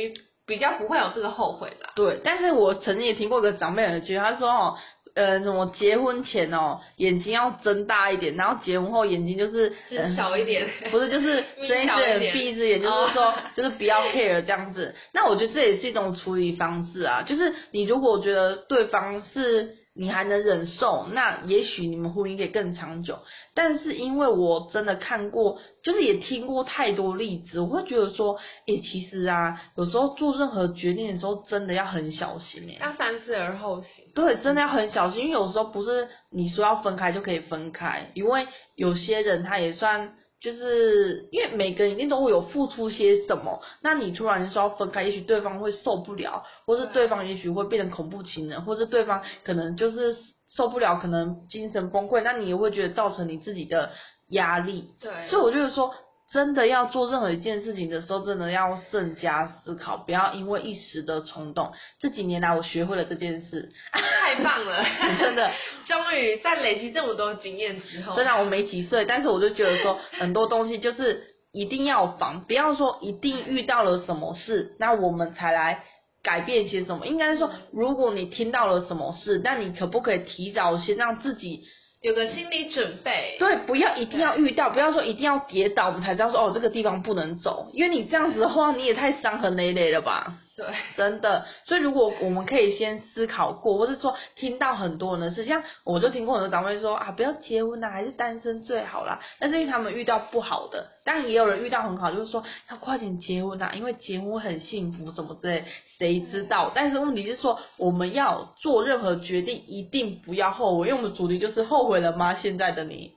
[0.45, 1.93] 比较不会有这个后悔啦。
[1.95, 4.77] 对，但是我曾经也听过一个长辈的句，他说哦。
[5.17, 9.73] 呃，什么结婚前哦，眼睛要睁大一点，然后结婚后眼睛就是
[10.15, 14.93] 小一点，呃、 不是就是睁一只眼闭一只眼，就是说就是不要 care 这样子。
[15.13, 19.75] 那我觉得这也是一种处理方式啊，就是你如果觉得对方是。
[19.97, 23.19] 你还能忍受，那也许你们婚姻可以更长久。
[23.53, 28.35] 但是因为我真的看过，就是也听过太多例子，我会觉得说，
[28.67, 34.05] 哎、欸，其实啊，有时候做任何决定的时候，真的要很小心哎，要三思而后行。
[34.13, 40.13] 对，真的要很小心，因为有时候不是你说要分开就可以分开，因为有些人他也算。
[40.47, 50.15] 就是因为每个人一定都会有付出些什么，那你突然说要分开，也许对方会受不了，或是对方也许会变成恐怖情人，或是对方可能就是
[50.49, 53.91] 受不了，可能精神崩溃，那你也会觉得造成你自己的
[54.29, 54.91] 压力。
[55.01, 55.93] 对，所以我就是说。
[56.33, 61.71] 真的要做任何一件事情的时候，真的要慎加思考，不要因为一时的冲动。
[62.01, 64.83] 这几年来，我学会了这件事，太棒了，
[65.19, 65.49] 真的，
[65.87, 71.23] 终于在累积这么多经验之后，虽然我没几岁，但是我就觉得说，很多东西就是
[71.53, 75.83] 一定要防，不要说一定遇到了什么事，那我们才来
[76.21, 77.07] 改变些什么。
[77.07, 81.63] 应该是说，如果你听到了什么事，那你可不可以提早先让自己。
[82.01, 90.33] 有个心理准备，对，不要一定要遇到，不要说一定要跌倒，我们才知道说哦，这个地方不能走，因为你这样子的话，你也太伤痕累累了吧。
[90.57, 90.65] 对，
[90.97, 99.19] 真的，所以如果我们可以先思考过，或者说听到很多人的事，像我就听过很多长辈说啊，不要结婚啦，还是单身最好啦。
[99.39, 105.63] 但是因为他们遇到不好的，当然也有人遇到很好，就是说要快点结婚啦，因为结婚很幸福什么之类，
[105.99, 106.71] 谁知道？
[106.73, 110.87] 但是问题是说，我们要做任何决定，一定不要后悔。
[110.87, 112.33] 因为我们的主题就是后悔了吗？
[112.33, 113.11] 现在的你，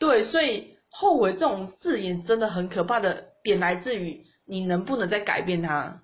[0.00, 6.00] 对，所以后悔这种字眼真的很可怕的点来自于你能不能再改变它。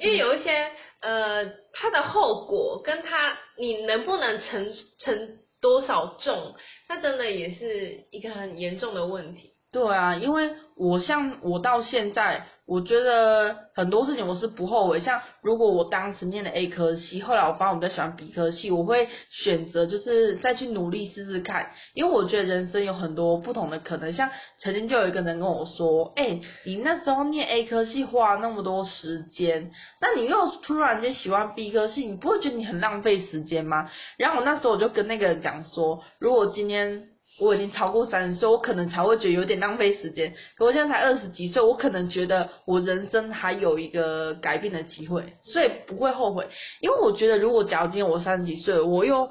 [0.00, 6.54] 因为有一些呃，它的后果跟它你能不能承承多少重，
[6.88, 9.54] 那真的也是一个很严重的问题。
[9.72, 12.46] 对啊，因为我像我到现在。
[12.66, 24.12] 我觉得很多事情我是不后悔，像如果我当时念的 A 科系，后来我发现我比较喜欢 B 科系，我会选择就是再去努力试试看，因为我觉得人生有很多不同的可能。
[24.12, 33.90] 像曾经就有一个人跟我说，哎、你那时候念 A 科系花那么多时间，那你又突然间喜欢 B 科系，你不会觉得你很浪费时间吗？
[34.16, 37.08] 然后我那时候我就跟那个人讲说，如果今天。
[37.40, 40.32] 我已经超过三十岁，我可能才会觉得有点浪费时间。
[40.56, 46.46] 可我现在才二十几岁，我可能觉得我人生还有一个改变的机会，所以不会后悔。
[46.80, 49.28] 因为我觉得，如果假如今天我三十几岁，我又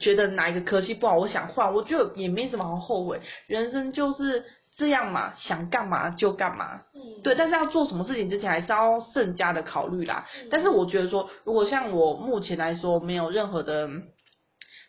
[0.00, 3.20] 觉得哪一个科系不好，我想换，我觉得也没什么好后悔。
[3.46, 4.44] 人生就是
[4.76, 6.80] 这样嘛，想干嘛就干嘛。
[6.94, 7.34] 嗯，对。
[7.34, 10.26] 但是要做什么事情之前，还是要慎加的考虑啦。
[10.50, 13.88] 但是我觉得说，如果像我目前来说，没有任何的。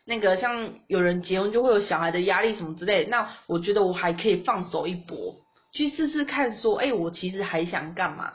[0.06, 5.36] 那个像有人结婚就会有小孩的压力什么之类的，那我觉得我还可以放手一搏，
[5.72, 8.30] 去试试看说，哎，我其实还想干嘛？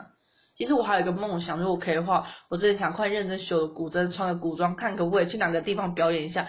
[0.57, 6.47] 其实我还有一个梦想，如果可以的话，我真的想快认真学个古筝，穿个古装，看可不可以去哪个地方表演一下，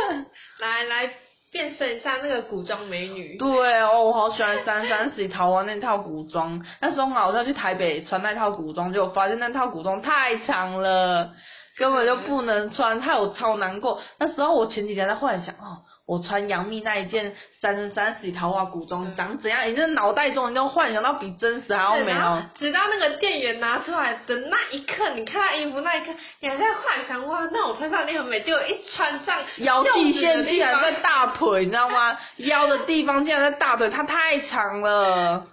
[0.58, 1.10] 来来
[1.52, 3.36] 变身一下那个古装美女。
[3.36, 11.32] 对哦，我好喜欢三三十里桃花那套古装，那时候好像去台北穿那套古装，结果发现那套古装太长了。
[11.76, 14.00] 根本就不能穿，害我超难过。
[14.18, 19.68] 那时候我前几天在幻想，哦，我穿杨幂那一件三生三世桃花古装长怎样？
[19.68, 22.42] 你这脑袋中你就幻想到比真实还要美哦。
[22.58, 28.40] 直到那个店员拿出来的那一刻，你看到衣服那一刻，你还在幻想哇，那我穿上你很美。
[28.40, 32.16] 结果一穿上，腰际线竟然在大腿，你知道吗？
[32.36, 35.46] 腰的地方竟然在大腿，它太长了。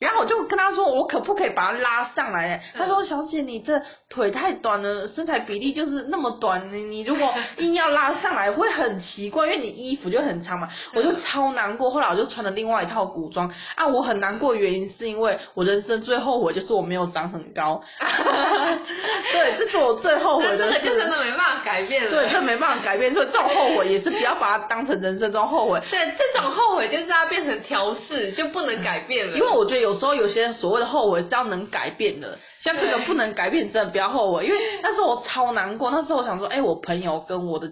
[0.00, 2.62] 然后我就跟他说，我可不可以把它拉上来？
[2.74, 3.78] 他说，小姐，你这
[4.08, 10.70] 腿太短了，身材比例就是那么短，你你如果硬要拉上来会很奇怪，因为你衣服就很长嘛。
[10.94, 13.86] 我就超难过，后来我就穿了另外一套古装啊。
[13.86, 17.82] 我很难过的原因是因为我人生最后悔就是我没有长很高。
[18.00, 20.80] 对，这是我最后悔的事。
[20.80, 22.10] 就真的没办法改变了。
[22.10, 25.78] 对，这没办法改变，所以这种后悔也是不要把它当成人生中后悔。
[25.90, 29.36] 对，这种后悔就是要变成调试，就不能改变了。
[29.36, 29.89] 因为我觉得有。
[29.90, 34.46] 有时候有些所谓的后悔是要能改变的，像这个不能改变，真的不要后悔。
[34.46, 37.68] 因为那时候我超难过，那时候我想说，哎、我朋友跟我的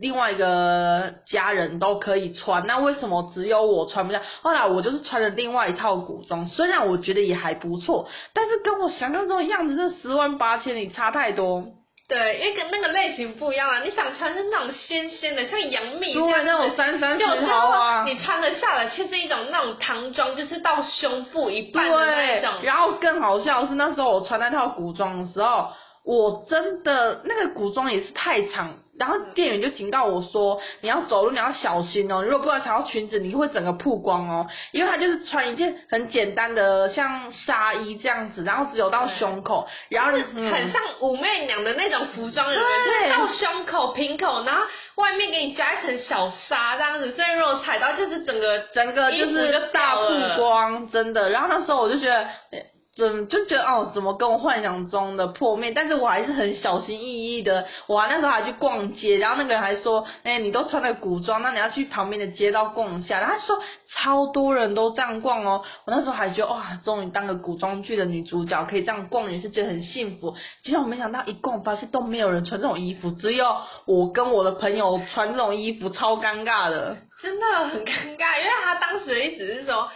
[0.00, 4.22] 另外一个家人都可以穿，那为什么只有我穿不下？
[4.42, 11.64] 后来我就是穿了另外一套古装，虽然我觉得也还不错，但是跟我想象中的样子，这十万八千里差太多。
[12.08, 13.80] 对，因为跟那个类型不一样啊！
[13.82, 22.62] 你想穿是那种纤纤的，像杨幂这样那种三三十条啊，你穿得下来，却是一种那种唐装，就是到胸部一半的那种。
[22.62, 25.68] 然后更好笑的是，那时候我穿那套古装的时候，
[26.04, 28.74] 我真的那个古装也是太长。
[28.98, 32.22] 然后店员就警告我说：“你要走路，你要小心哦！
[32.22, 34.46] 如果不然踩到裙子，你会整个曝光哦。
[34.72, 42.70] 因为他就是穿一件很简单的像纱衣这样子，然后只有到胸口，然后、嗯、很像武媚娘的那种服装，有没有？
[42.84, 44.62] 就是到胸口、平口，然后
[44.96, 51.28] 外面给你加一层小纱这样子，所以如果踩到就是整个整个就是大曝光，真的。
[51.28, 55.70] 然后那时候我就觉得。”怎么就觉得哦，怎么跟我幻想中的破灭？
[55.72, 57.66] 但是我还是很小心翼翼的。
[57.86, 65.62] 我还那时候还去逛街，然后那个人还说：“哎、你都穿的古装，那你要去旁边的街道逛一下。”然后他说超多人都这样逛哦。
[65.84, 70.34] 我那时候还觉得哇，终于当个古装剧的女主角可以这样逛，也是觉得很幸福。
[70.62, 76.96] 其实我没想到一逛发现都没有人穿这种衣服，只有我跟我的朋友穿这种衣服，超尴尬的。
[77.20, 79.86] 真的很尴尬，因为他当时的意思是说。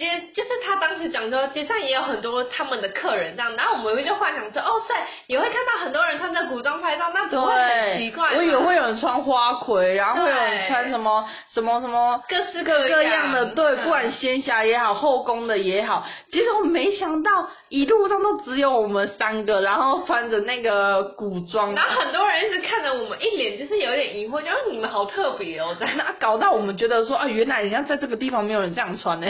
[0.00, 4.98] 街就是他当时讲说，街上也有很多他们的客人这样，然后我们就幻想说，哦，所以
[5.32, 8.30] 也会看到很多人穿着古装拍照，那不会很奇怪。
[8.34, 17.30] 我以为会有人穿花魁，然后会有人穿什么什么什么各式各各样的，对，不管仙侠也好，后宫的也好，其实我没想到
[17.68, 29.26] 一路上都只有我们三个，然后穿着那个古装，然后很多人一直看着我们，一脸就是有点疑惑，就是你们好特别哦，在那搞到我们觉得说，啊，原来人家在这个地方没有人这样穿呢。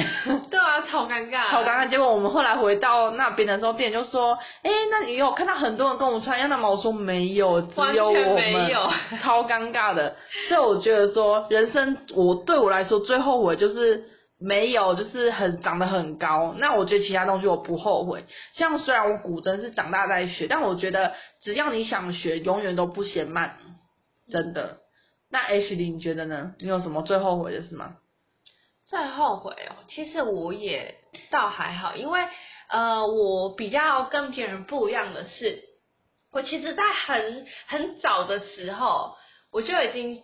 [0.50, 1.50] 对 啊，超尴尬。
[1.50, 1.88] 超尴尬。
[1.88, 8.88] 结果我们后来回到那边的时候，店员就说：“哎、欸，那你有看到很多人跟我们穿一样的吗？”我说：“没有，只有我们。”没有。
[9.22, 10.16] 超尴尬的。
[10.48, 14.04] 所以我觉得说，人生我对我来说最后悔就是
[14.40, 16.54] 没有，就是很长得很高。
[16.58, 18.24] 那我觉得其他东西我不后悔。
[18.54, 23.56] 像虽然我古筝是长大在学，但我觉得只要你想学，永远都不嫌慢。
[24.30, 24.78] 真的。
[25.32, 26.52] 那 H 里你觉得呢？
[26.58, 27.94] 你有什么最后悔的事吗？
[28.90, 30.96] 最后悔哦，其实我也
[31.30, 32.26] 倒还好，因为
[32.68, 35.62] 呃，我比较跟别人不一样的是，
[36.32, 39.16] 我其实在很很早的时候，
[39.52, 40.20] 我就已经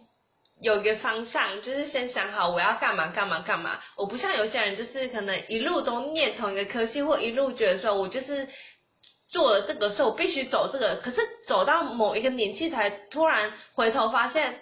[0.61, 3.79] 有一个方向，就是先想好我要干嘛干嘛干嘛。
[3.97, 8.49] 我不像有些人，就是可能一路都念同一个科系，或一路觉得说我就是
[9.29, 10.97] 做了这个事，我必须走这个。
[10.97, 14.61] 可是走到某一个年纪，才突然回头发现，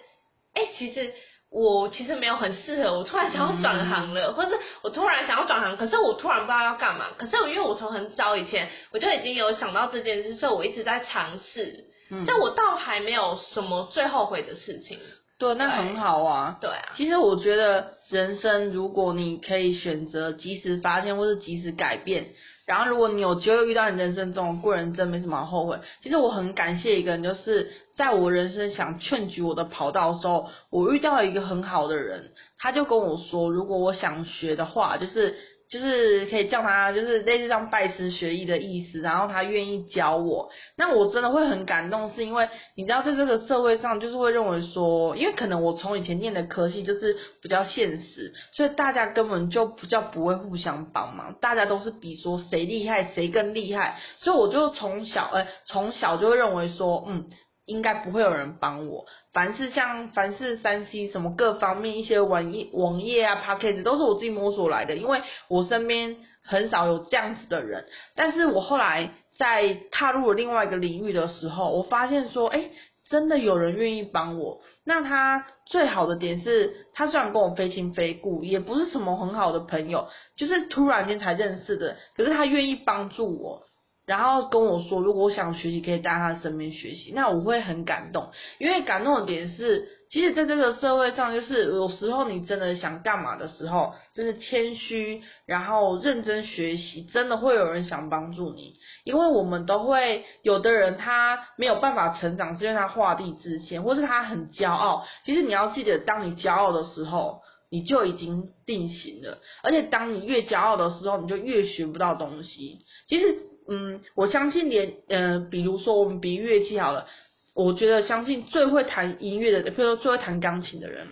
[0.53, 1.11] 哎，其实。
[1.55, 7.05] 我其实没有很适合，我突然想要转行了，嗯、或者是我突然想要转行，可是我突然不知道要干嘛。
[7.17, 11.85] 可是我因为我从很早以前我就已经有想到这件事，所以我一直在尝试。
[12.11, 14.99] 嗯，所以我倒还没有什么最后悔的事情。
[15.39, 16.57] 对，那很好啊。
[16.59, 16.93] 对啊。
[16.95, 22.27] 其实我觉得人生，如果你可以选择及时发现，或是及时改变。
[22.67, 25.77] 然后，如果你有机会遇到你人生中的贵人，真没什么好后悔。
[26.01, 35.35] 其实我很感谢一个人，就是在我人生想劝举我的跑道的时候，我遇到了一个很好的人，他就跟我说，如果我想学的话，就是。
[35.67, 57.25] 就是可以叫他，就是类似像拜师学艺的意思，然后他愿意教我，那我真的会很感动，是因为你知道，在这个社会上，就是会认为说，因为可能我从以前念的科系就是比较现实，所以大家根本就不叫不会互相帮忙，大家都是比说谁厉害，谁更厉害，所以我就从小，呃，从小就会认为说，嗯。
[57.65, 59.05] 应该不会有人帮我。
[59.33, 67.85] 凡是像凡是三 C 什么各方面一些网页网页啊 Podcast 都是我自己摸索来的，因为我身边很少有这样子的人。
[68.15, 72.69] 但是我后来在踏入了另外一个领域的时候，我发现说，哎，
[73.09, 74.61] 真的有人愿意帮我。
[74.85, 80.07] 那他最好的点是，他虽然跟我非亲非故，也不是什么很好的朋友，
[80.37, 83.63] 就是突然间才认识的，可是他愿意帮助我。
[84.05, 88.29] 然后跟我说，如果我想学习，可以带他身边学习，那我会很感动。
[88.59, 98.75] 因为感动的点是，其实在这个社会上，就是有时候你真的想干嘛的时候，就是谦虚，然后认真学习，真的会有人想帮助你。
[99.05, 105.03] 因为我们都会，有的人他没有办法成长，是因为他画地自限，或是他很骄傲。
[105.25, 107.41] 其实你要记得，当你骄傲的时候，
[107.71, 109.39] 你就已经定型了。
[109.63, 112.85] 而且当你越骄傲的时候，你就越学不到东西。
[113.07, 113.39] 其实。
[113.67, 117.07] 嗯，我相信连呃，比如说我们比乐器好了，
[117.55, 121.07] 我觉得相信最会弹音乐的，比如说最会弹钢琴的人，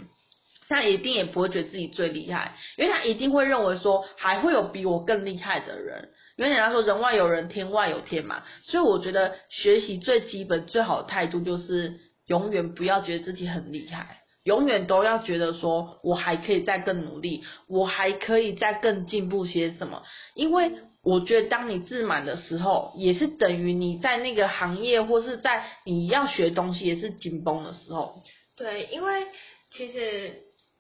[0.70, 11.96] 他一定也不会觉得自己最厉害，因为他一定会认为说还会有比我更厉害的人，因为人家说人外有人，天外有天嘛，所以我觉得学习最基本最好的态度就是
[12.28, 20.04] 永远不要觉得自己很厉害，永远都要觉得说我还可以再更努力，我还可以再更进步些什么，
[20.36, 20.72] 因为。
[21.04, 28.22] 我觉得当你自满的时候，也是等于你在那个行业或是在你要学东西也是紧绷的时候。
[28.56, 29.28] 对，因为
[29.72, 30.32] 其实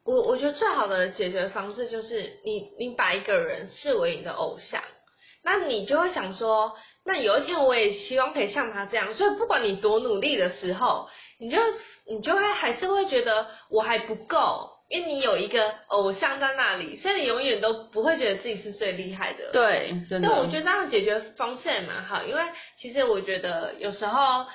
[0.06, 4.82] 我我觉得最好的解决方式就是你你把一个人视为你的偶像，
[5.44, 6.74] 那你就会想说，
[7.06, 11.10] 那有一天我也希望可以像他这样，所以不管你多努力的时候，
[11.40, 11.58] 你就
[12.08, 14.70] 你就会还是会觉得我还不够。
[14.94, 19.52] 因为你有一个偶像在那里，所以你永远都不会觉得自己是最厉害的。
[19.52, 20.30] 对，真的。
[20.30, 22.41] 但我觉得这样解决方式也蛮好，因为
[22.78, 24.46] 其实我觉得有时候，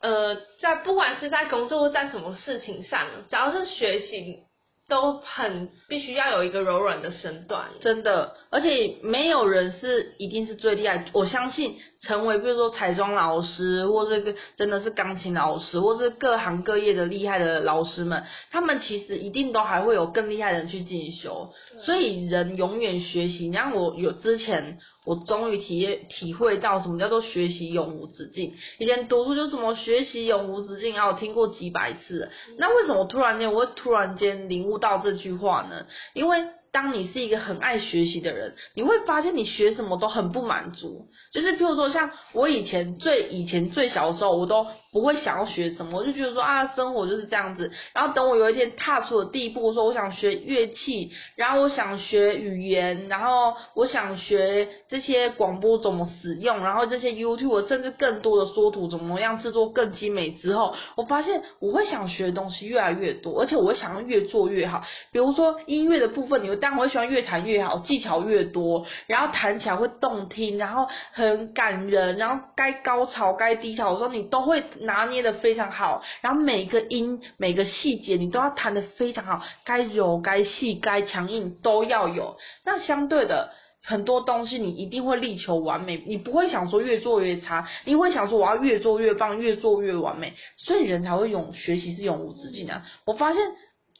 [0.00, 4.40] 呃，在不管是在工作或在什么事情上，只要是学习，
[4.88, 11.06] 都很必须要有一个柔软的身段，真的，而且没有人是一定是最厉害。
[11.12, 21.52] 我相信成为比如说彩妆老师，或这个真的是钢琴老师，或是各行各业的厉害的老师们，他们其实一定都还会有更厉害的人去进修。
[21.84, 23.48] 所以人永远学习。
[23.48, 24.78] 你让我有之前。
[25.04, 28.54] 我终于体验体会到什么叫做学习永无止境。
[28.78, 32.30] 以前读书就什么学习永无止境啊，我听过几百次。
[32.58, 35.86] 那为什么突然间我会突然间领悟到这句话呢？
[36.14, 41.06] 因为当你是一个很爱学习的人，你会发现你学什么都很不满足。
[41.32, 44.66] 就是譬如说，像我以前最以前最小的时候，我都。
[44.94, 47.68] 不会想要学什么，我就觉得说啊，生活就是这样子。
[47.92, 64.84] 然后等我有一天踏出了第一步，说我想学乐器，然后我想学语言，然后我想学这些广播怎么使用，然后这些 YouTube 甚至更多的缩图怎么样制作更精美之后，我发现我会想学的东西越来越多，而且我会想要越做越好。
[65.10, 74.62] 比如说音乐的部分，你当然会希望越弹越好，技巧越多，然后弹起来会动听，然后很感人，然后该高潮该低潮的时候，你都会。
[74.84, 82.36] 拿捏的非常好，然后每个音每个细节你都要弹得非常好，该柔该细该强硬都要有。
[82.64, 83.50] 那相对的
[83.82, 92.82] 很多东西你一定会力求完美，你不会想说越做越差，你会想说我要越做越棒，越做越完美，所以人才会永学习是永无止境的。
[93.04, 93.42] 我发现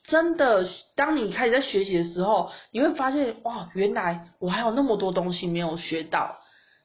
[0.06, 6.36] 真的，当你开始在学习的时候，你会发现哇，原来我还有那么多东西没有学到。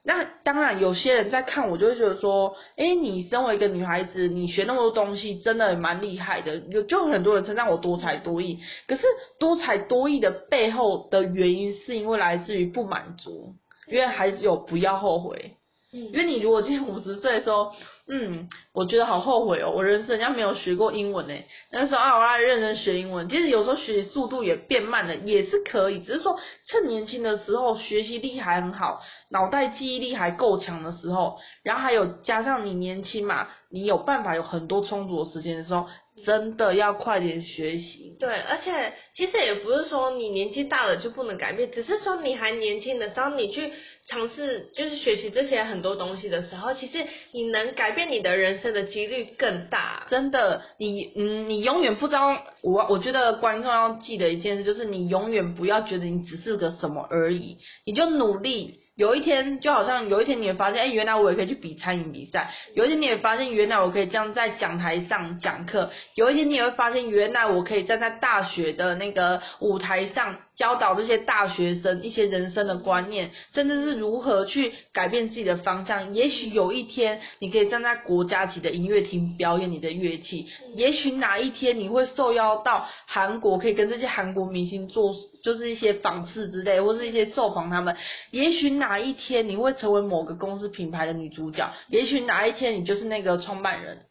[0.02, 6.56] 那当然，有些人在看我就会觉得说，哎、你身为一个女孩子，你学那么多东西，真的蛮厉害的。
[6.56, 9.02] 有就很多人称赞我多才多艺，可是
[9.38, 13.54] 多才多艺的背后的原因，是因为来自于不满足，
[13.88, 15.56] 因为还有不要后悔。
[15.92, 17.72] 因为你如果今天五十岁的时候。
[18.12, 21.34] 嗯，我觉得好后悔哦，我人生人家没有学过英文呢。
[21.70, 26.36] 那时候啊，我来认真学英文，其实有时候学习速度也变慢了，也是可以，只是说
[26.66, 35.86] 趁年轻的时候学习力还很好，脑袋记忆力还够强的时候，然后还有加上你年轻嘛，你有办法有很多充足的时间的时候。
[36.24, 38.16] 真的要快点学习。
[38.18, 43.72] 对，而且其实也不是说你年纪大了就不能改变，只是说你还年轻的时候，你去
[44.06, 50.06] 尝试就是学习这些很多东西的时候，其实你能改变你的人生的几率更大。
[50.10, 52.42] 真的，你嗯，你永远不知道。
[52.62, 57.56] 我我觉得观众要记得一件事，就是你永远不要觉得你只是个什么而已，
[57.86, 58.80] 你就努力。
[59.00, 62.50] 有一天，就好像有一天你会发现，哎，原来我也可以去比餐饮比赛。
[62.74, 65.90] 有一天你也发现，原来我可以这样在讲台上讲课。
[66.16, 70.36] 有一天你也会发现，原来我可以站在大学的那个舞台上。
[70.60, 76.12] 教导这些大学生一些人生的观念，甚至是如何去改变自己的方向。
[76.12, 80.46] 也许有一天，你可以站在国家级的音乐厅表演你的乐器。
[80.74, 87.96] 也许哪一天，你会受邀到韩国，可以跟这些韩国明星做，就是一些访视之类，或是一些受访他们。
[88.30, 91.72] 也许哪一天，你会成为某个公司品牌的女主角。
[91.88, 94.02] 也许哪一天，你就是那个创办人。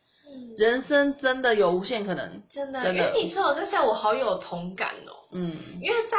[0.58, 2.82] 人生真的有无限可能，真的。
[2.84, 5.14] 真的，因为你说的这下，我好有同感哦。
[5.32, 6.18] 嗯，因为在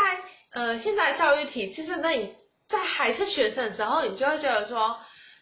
[0.52, 2.34] 呃现在教育体系，那你
[2.68, 4.98] 在还是学生的时候，你就会觉得说，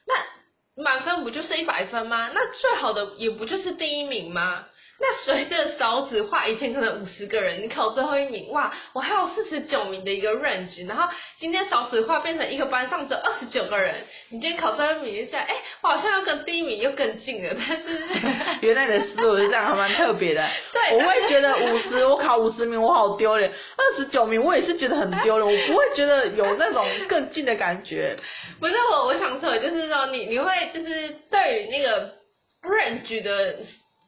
[0.07, 2.31] 那满分不就是一百分吗？
[2.35, 4.67] 那最好的也不就是第一名吗？
[5.01, 13.95] 那随着少子化，以前可能五十个人，你考最后一名，哇，我还有四十九名的一个 range，然后今天少子化变成一个班上只有二十九个人，
[14.31, 18.07] 你今天考最后一名一下，哎，我好像要跟第一名又更近了，但是
[18.67, 20.45] 原来的思路是这样，还蛮特别的。
[20.73, 28.17] 对，我会觉得五十我考五十名我好丢脸，二十九名我也是觉得很丢脸，我不会觉得有那种更近的感觉。
[28.59, 32.15] 不是我，我想说就是说你你会就是对于那个
[32.65, 33.59] range 的。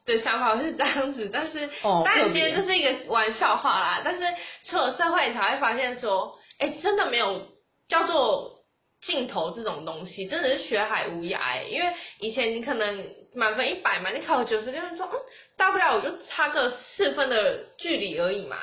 [0.03, 4.01] 的想法是这样子，但是当然今天就是一个玩笑话啦。
[4.03, 4.21] 但是
[4.65, 7.47] 出了社会，你才会发现说，哎、欸，真的没有
[7.87, 8.63] 叫做
[9.01, 11.37] 尽头这种东西，真的是学海无涯。
[11.37, 15.19] 哎，因为以前你可能满分一百嘛，你考了九十，就是说，嗯，
[15.55, 18.57] 大不了我就差个四分的距离而已嘛。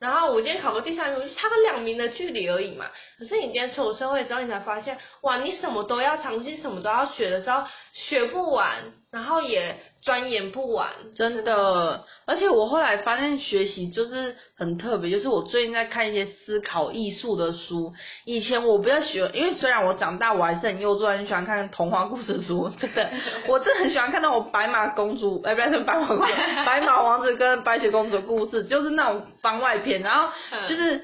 [0.00, 2.86] 然后我今天考个第三名，我就差个两名的距离而已嘛。
[3.18, 9.76] 可是你今天出了社会之后，你才发现，哇，你什么都要尝试，什么都要学的时候，学不完，然后也。
[10.04, 12.04] 钻研不完，真的。
[12.26, 17.92] 而且我后来发现学习就是很特别，就是我最近在看一些思考艺术的书。
[18.26, 23.10] 以前我比较喜欢，因为虽然我长大我还是很幼稚，很喜欢看童话故事书， 真的，
[23.48, 26.22] 我真的很喜欢看那种白马公主，哎，不是白马公主，
[26.66, 30.02] 白马王子跟白雪公主的故事，就是那种番外篇。
[30.02, 30.28] 然后
[30.68, 31.00] 就是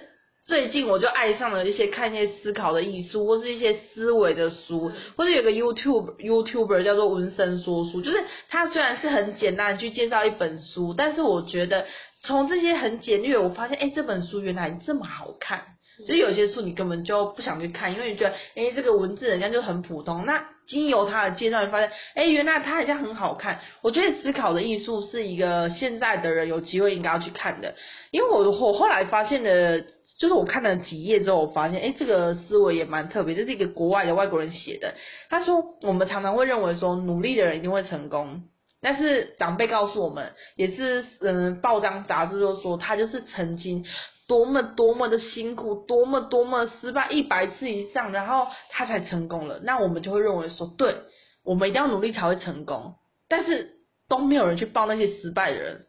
[0.47, 8.17] 最近我就爱上了一些看一些思考的艺术，或是一些思维的书，或者有个 YouTube YouTuber 叫做文森说书，就是
[8.49, 11.87] 他虽然是很简单的去介绍一本书，但是我觉得
[12.23, 15.63] 从这些很简略，我发现哎，这本书原来这么好看。
[16.07, 20.25] 就是有些书你根本就不想去看，因为你觉得哎，这个文字人家就很普通。
[20.25, 23.61] 那经由他的介绍，你发现哎，原来他好像很好看。
[23.83, 27.75] 我觉得思考的艺术是一个现在的人有机会应该要去看的，
[28.11, 29.85] 因为我我后来发现的。
[30.21, 33.35] 就是我看了几页之后，我发现，哎，这个思维也蛮特别。
[33.35, 34.93] 这是一个国外的外国人写的。
[35.31, 38.43] 他说，我们常常会认为说，努力的人一定会成功。
[38.83, 43.87] 但是长辈告诉我们，也是，嗯，报章杂志就说，他就是曾经
[44.29, 49.59] 多么多么的辛苦，多么多么失败一百次以上，然后他才成功了。
[49.63, 50.97] 那我们就会认为说，对，
[51.45, 52.95] 我们一定要努力才会成功。
[53.27, 53.71] 但是
[54.07, 55.87] 都没有人去报那些失败的人。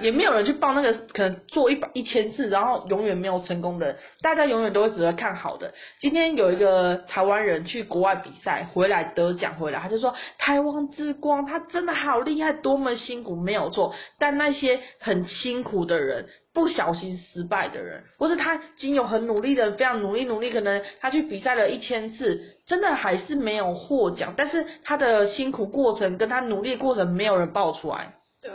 [0.00, 5.72] 也没有人去报那个可能做一百一千次，然后永远没有成功的，大家永远都会只会看好的。
[6.00, 13.94] 今天有一个台湾人去国外比赛回来得奖回来，他就说台湾之光，他真的好厉害，多么辛苦，没有错。
[14.18, 24.34] 但那些很辛苦的人，不小心失败的人，或是他经有很努力的，非常努力努力，可能他去比赛了一千次，真的还是没有获奖。
[24.36, 28.14] 但是他的辛苦过程跟他努力过程，没有人爆出来。
[28.40, 28.50] 对。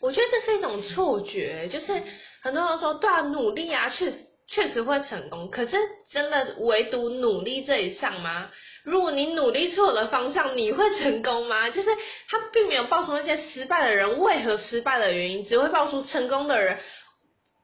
[0.00, 2.02] 我觉得这是一种错觉，就是
[2.42, 4.16] 很多人说，对啊，努力啊，确实
[4.48, 5.50] 确实会成功。
[5.50, 5.76] 可是
[6.10, 8.50] 真的唯独努力这一项吗？
[8.82, 11.68] 如果你努力错了方向，你会成功吗？
[11.68, 11.88] 就是
[12.28, 16.78] 他并没有爆出那些失败的人为何失败的原因，只会爆出成功的人。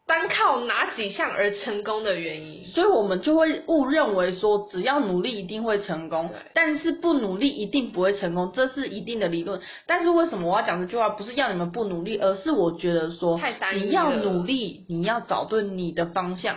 [0.07, 9.61] 单靠哪几项而成功的原因，所以我们就会误认为说，只要努力一定会成功，但是不努力一定不会成功，这是一定的理论。
[9.87, 11.09] 但是为什么我要讲这句话？
[11.09, 13.41] 不是要你们不努力，而是我觉得说，
[13.75, 16.57] 你要努力，你要找对你的方向。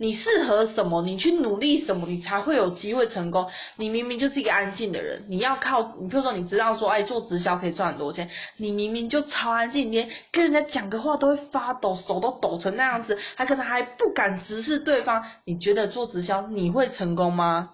[0.00, 1.02] 你适合什么？
[1.02, 2.06] 你去努力什么？
[2.08, 3.46] 你才会有机会成功。
[3.76, 15.22] 你明明就是一个安静的人，你要靠你，比如说你知道说，哎，做直销可以赚很多钱，你明明就超安静，连跟人家讲个话都会发抖，手都抖成那样子，还可能还不敢直视对方。
[15.44, 17.72] 你觉得做直销你会成功吗？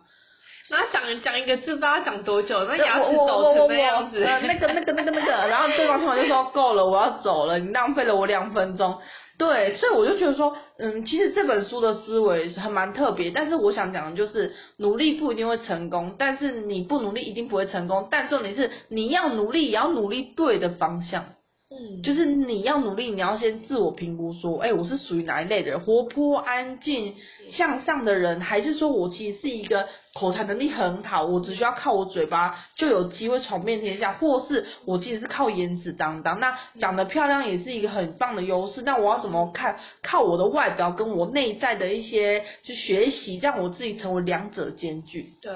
[0.69, 8.99] 然后讲讲一个字，不知道讲多久，那牙齿抖成那样子，那个那个那个那个，然后对方突然就说够了，我要走了，你浪费了我两分钟。
[9.39, 21.27] 对，所以我就觉得说，嗯，其实这本书的思维还蛮特别，但是我想讲的就是，努力不一定会成功，但是你不努力一定不会成功，但重点是你要努力，也要努力对的方向。
[21.69, 25.81] 嗯，就是你要努力，你要先自我评估说，哎，我是属于哪一类的人？
[25.81, 27.15] 活泼、安静、
[27.51, 29.89] 向上的人，还是说我其实是一个
[30.19, 38.83] 口才能力很好，我只需要靠我嘴巴就有机会闯遍天下，或是我其实是靠颜值担当，那长得漂亮也是一个很棒的优势。
[38.83, 39.77] 那我要怎么看？
[40.03, 45.35] 靠我的外表跟我内在的一些去学习，让我自己成为两者兼具。
[45.43, 45.53] 对，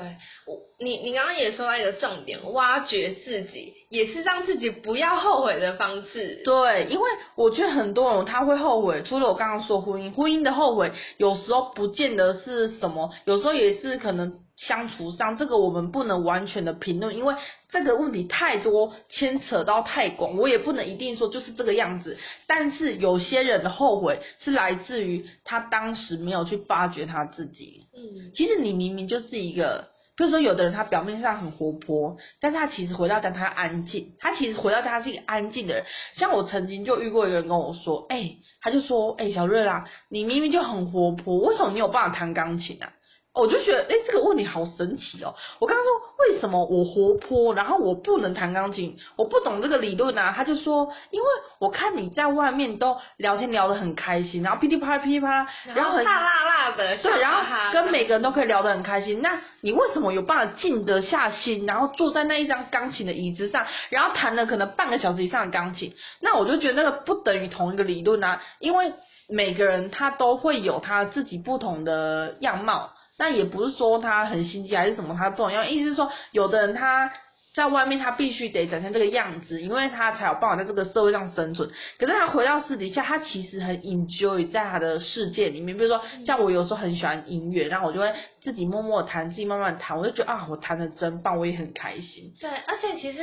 [0.47, 0.71] 我。
[0.83, 6.41] 你你刚刚也说到一个重点，挖掘自己也是让自己不要后悔的方式。
[6.43, 14.33] 对，因为我觉得很多人他会后悔，除了我刚刚说婚姻，婚姻的后悔有时候不见得是什么，有时候也是可能
[14.69, 17.35] 相处上，这个我们不能完全的评论，因为
[17.71, 22.19] 这个问题太多，牵扯到太广，我也不能一定说就是这个样子。
[22.47, 27.87] 但是有些人的后悔是来自于他当时没有去发掘他自己。
[27.97, 29.89] 嗯，其实你明明就是一个。
[30.17, 35.85] 比如说，有的人他表面上很活泼，但是他其实回到家他安静，他其实回到家他是一个安静的人。
[36.15, 42.93] 像我曾经就遇过一个人跟我说，哎、欸，他就说，哎、欸，小瑞啦，你明明就很活泼，为什么你有办法弹钢琴啊？
[43.33, 45.33] 我就觉得，哎、欸，这个问题好神奇哦。
[45.61, 48.97] 我刚刚说，为什么我活泼，然后我不能弹钢琴？
[49.17, 50.35] 我不懂这个理论啊。
[50.37, 51.27] 他就说，因为
[51.61, 59.23] 我看你在外面都聊天聊得很开心，然后噼里啪啦噼里啪啦，然后很大辣辣的，对，然后跟每个人都可以聊得很开心。
[59.23, 65.95] 那你为什么有办法静得下心，然后坐在那一张钢琴的椅子上，然后弹了可能半个小时以上的钢琴？
[66.21, 68.93] 那我就觉得那个不等于同一个理论啊，因为
[69.29, 72.91] 每个人他都会有他自己不同的样貌。
[73.21, 75.63] 那也不是说他很心机还是什么，他不重要。
[75.63, 77.13] 意思是说，有的人他
[77.55, 81.69] 在外面他必须得展现这个样子，因为他才有办法在这个社会上生存。
[81.99, 85.77] 可是他回到私底下，他其实很 enjoy 在他的世界里面。
[85.77, 88.11] 比如说，像我有时候很喜欢音乐，然后我就会
[88.41, 92.33] 自己默默弹，自己慢慢弹，我就觉得啊，我弹的真棒，我也很开心。
[92.41, 93.21] 对，而且其实。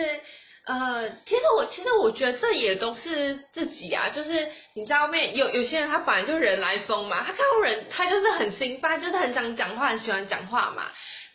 [0.67, 10.83] 呃，其实我其实我觉得这也都是自己啊，就是你在外面有有些人他本来就人来疯嘛，他看到人他就是很兴奋，就是很想讲话，很喜欢讲话嘛。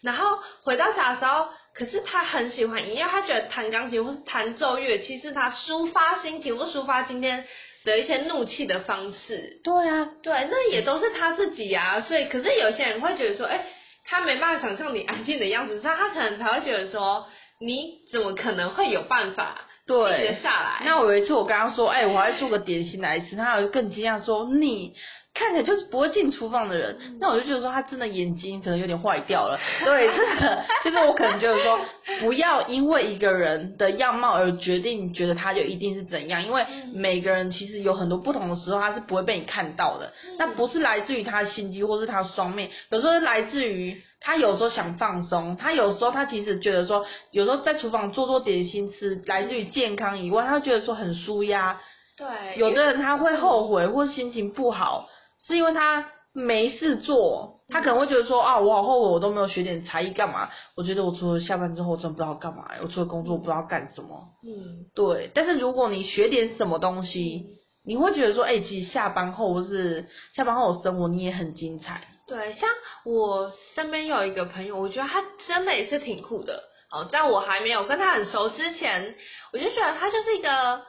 [0.03, 7.47] 然后回到家的时候，可是他很喜欢音乐，他觉得弹钢琴或是弹奏乐器是他抒发心情或抒发今天
[7.85, 9.61] 的一些怒气的方式。
[9.63, 12.01] 对啊，对，那也都是他自己啊。
[12.01, 13.65] 所以，可是有些人会觉得说，哎，
[14.05, 17.25] 他没办法想象你安静的样子，他他可能才会觉得说，
[17.65, 19.57] 你怎么可能会有办法
[19.87, 20.83] 静得下来？
[20.85, 24.95] 那我有一次我跟他说，哎，我还做个点心来吃，他有更惊讶说你。
[25.35, 29.59] 看起来就是不会进厨房的人，那我就觉得说他真的眼睛可能有点坏掉了。
[29.83, 31.81] 对，真的，就是我可能觉得说，
[32.21, 40.13] 不要因为一个人的样貌而决定觉得他就一定是怎样，因为每个人其实有很多不同的时候，他是不会被你看到的。
[40.39, 51.81] 那不是来自于他的心机，或是他双面，有时候是来自于他有时候想放松，他有时候他其实觉得说，有时候在厨房做做点心吃，来自于健康以外，他会觉得说很舒压。
[52.17, 55.09] 对，有的人他会后悔或心情不好。
[55.45, 60.49] 是因为他没事做，他可能会觉得说啊，我好后悔，我都没有学点才艺干嘛？
[60.77, 64.29] 我觉得我除了下班之后，真不知道干嘛，我除了工作不知道干什么。
[64.47, 65.33] 嗯，对。
[65.35, 67.47] 但是如果你学点什么东西，
[67.85, 70.07] 你会觉得说，哎、欸，其实下班后或是
[70.37, 72.03] 下班后的生活你也很精彩。
[72.27, 72.69] 对，像
[73.05, 76.63] 我身边有一个朋友，我觉得他真的也是挺酷的。
[76.91, 79.15] 哦，在我还没有跟他很熟之前，
[79.53, 80.83] 我就觉得他就是一个。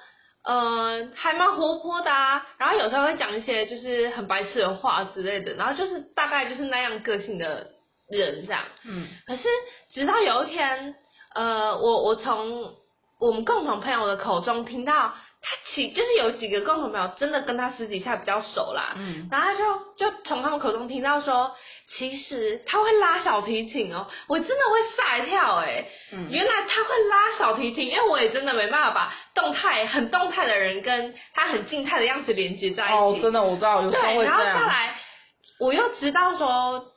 [0.45, 7.65] 呃，还蛮活泼的啊，然后有时候会讲一些就是很白痴的话之类的，然后就是大概就是那样个性的
[8.09, 8.61] 人这样。
[8.85, 9.07] 嗯。
[9.25, 9.43] 可是
[9.93, 10.95] 直到有一天，
[11.33, 12.75] 呃，我我从
[13.21, 15.13] 我们共同朋友的口中听到。
[15.45, 19.65] 他其就是有几个共同朋友真的跟他私底下比较熟啦，嗯，然后他就
[19.97, 21.53] 就从他们口中听到说，
[21.97, 34.23] 其实他会拉小提琴哦，我真的会吓一跳哎，嗯，原来他会拉小提琴，因为我也真的没办法把动态很动态的人跟他很静态的样子连接在一起，哦，真的我知道，有时候会这样。
[34.23, 34.95] 对，然后再来，
[35.59, 36.92] 我又知道说。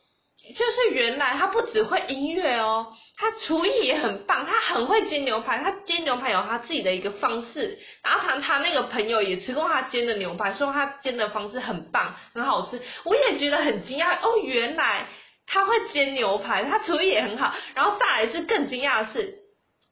[0.55, 2.87] 就是原来他不只会音乐哦，
[3.17, 7.79] 他厨艺也很棒，他很会煎牛排，他煎牛排有他自己的一个方式。
[8.05, 12.81] 然后他他那个朋友也吃过他煎的牛排，说他煎的方式很棒，很好吃。
[13.05, 15.07] 我也觉得很惊讶哦，原来
[15.47, 17.53] 他会煎牛排，他厨艺也很好。
[17.75, 19.39] 然后再来是更惊讶的是，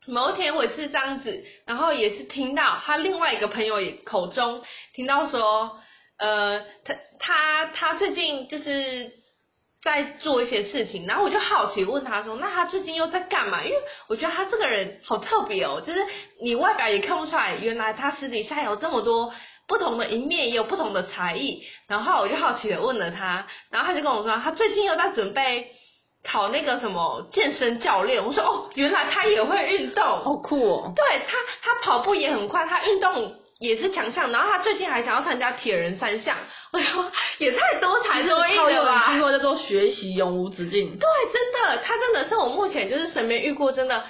[0.07, 4.63] 某一天我也是这样子，然后也是听到他另外一个朋友也口中
[4.95, 5.79] 听到说，
[6.19, 9.24] 呃，他他他最近就是。
[9.85, 13.77] 在做一些事情，然后我就好奇问他说：“那他最近又在干嘛？”因为
[14.09, 16.01] 我觉得他这个人好特别哦，就是
[16.43, 19.35] 你外表也看不出来，原来他私底下有这么多
[19.69, 21.63] 不同的一面，也有不同的才艺。
[21.87, 25.69] 然后我就好奇的问了他，然后他就跟我说，他最近又在准备
[26.27, 28.25] 考那个什么健身教练。
[28.25, 33.35] 我说：“哦，原来他也会运动，好酷哦。”对他，他跑步也很快，他运动。
[33.61, 36.37] 也是强项，然后他最近还想要参加铁人三项，
[36.73, 39.13] 我说也太多才多艺了吧？
[39.13, 40.99] 机会叫做学习永无止境。
[40.99, 44.05] 对，真的，他真的是我目前就是身边遇过真的。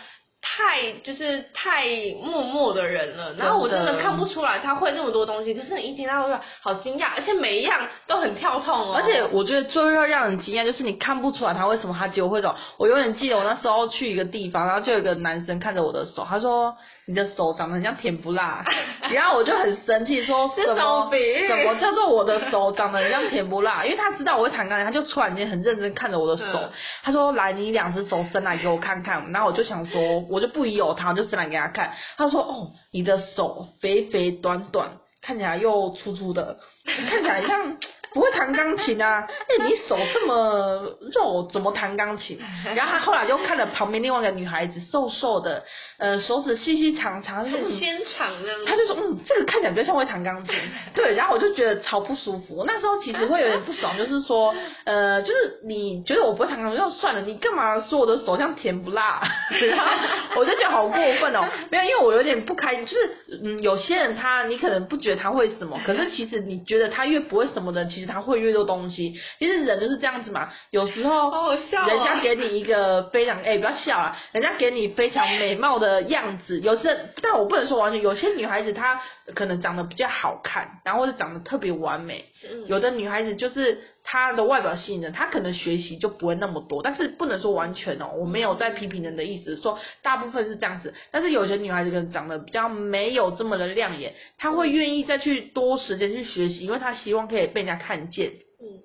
[0.47, 1.87] 太就是太
[2.23, 8.95] 默默的人了，然后我真的看不出来他会那么多东西，可是你一听他会说好惊讶，而且每一样都很跳痛哦。
[8.95, 12.55] 而且我觉得最会让人惊讶就是你看不出来他为什么他就会走。
[12.77, 16.77] 我永远记得我那时候去一个地方，然后就有一个男生看着我的手，他说
[17.07, 18.63] 你的手长得很像甜不辣，
[19.11, 21.11] 然后我就很生气说什么
[21.49, 23.83] 什么叫做我的手长得很像甜不辣？
[23.83, 26.61] 因为他知道我会弹钢琴，他就突然间很认真看着我的手，
[27.03, 30.34] 他说来你两只手伸来给我看看，然后我就想说。
[30.35, 31.95] 我就不疑有他，就伸来给他看。
[32.17, 37.77] 他说：“哦，你的手肥肥短短，看起来又粗粗的，看起来像。”
[38.15, 39.27] 不会弹钢琴啊？
[39.29, 42.39] 哎、欸，你手这么肉，怎么弹钢琴？
[42.77, 45.65] 然后他后来又看了旁边另外一个女孩子，瘦瘦的，
[45.99, 48.49] 呃，手指细细长长，很纤长的。
[48.65, 50.55] 他就说，嗯，这个看起来比较像会弹钢琴。
[50.95, 52.63] 对，然后我就觉得超不舒服。
[52.67, 54.55] 那时候其实会有点不爽，就是说，
[54.87, 59.21] 呃，就是你觉得我不会弹钢琴，就算了，你干嘛说我的手像甜不辣？
[59.51, 61.45] 然后我就觉得好过分哦。
[61.69, 68.04] 没有，因为我有点不开心，就是嗯，有些人他你可能不觉得他会什么，可是其实你觉得他越不会什么的，其实。
[68.05, 70.51] 他会越多东西，其实人就是这样子嘛。
[70.71, 78.01] 有时候，人家给你一个非常哎、欸，不要笑啊，人家给你非常美貌的样子，有时，但我不能说完全。
[78.03, 79.01] 有些女孩子她
[79.35, 82.25] 可能长得比较好看，然后或者长得特别完美。
[82.67, 86.83] 有的女孩子就是她的外表吸引人，她可能学习就不会那么多。
[86.83, 90.95] 但是不能说完全哦，我没有在批评人的意思，说大部分是这样子。
[91.11, 98.29] 但是有些女孩子可能长得比较没有这么的亮眼，她会愿意再去多时间去学习，因为她希望可以被人家看见。
[98.61, 98.79] 嗯，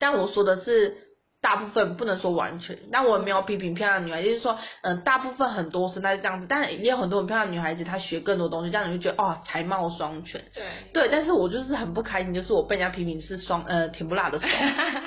[0.00, 0.96] 但我说的是。
[1.44, 10.40] 大部分不能说完全，但我也没有批评漂亮女孩，就是说，嗯，大部分很多是那是这样子，但也有很多很漂亮女孩子，她学更多东西，这样你就觉得哦，才貌双全。
[10.54, 10.64] 对。
[10.94, 14.46] 对，但是我就是很不开心，就是我被人家批评是双呃甜不辣的手，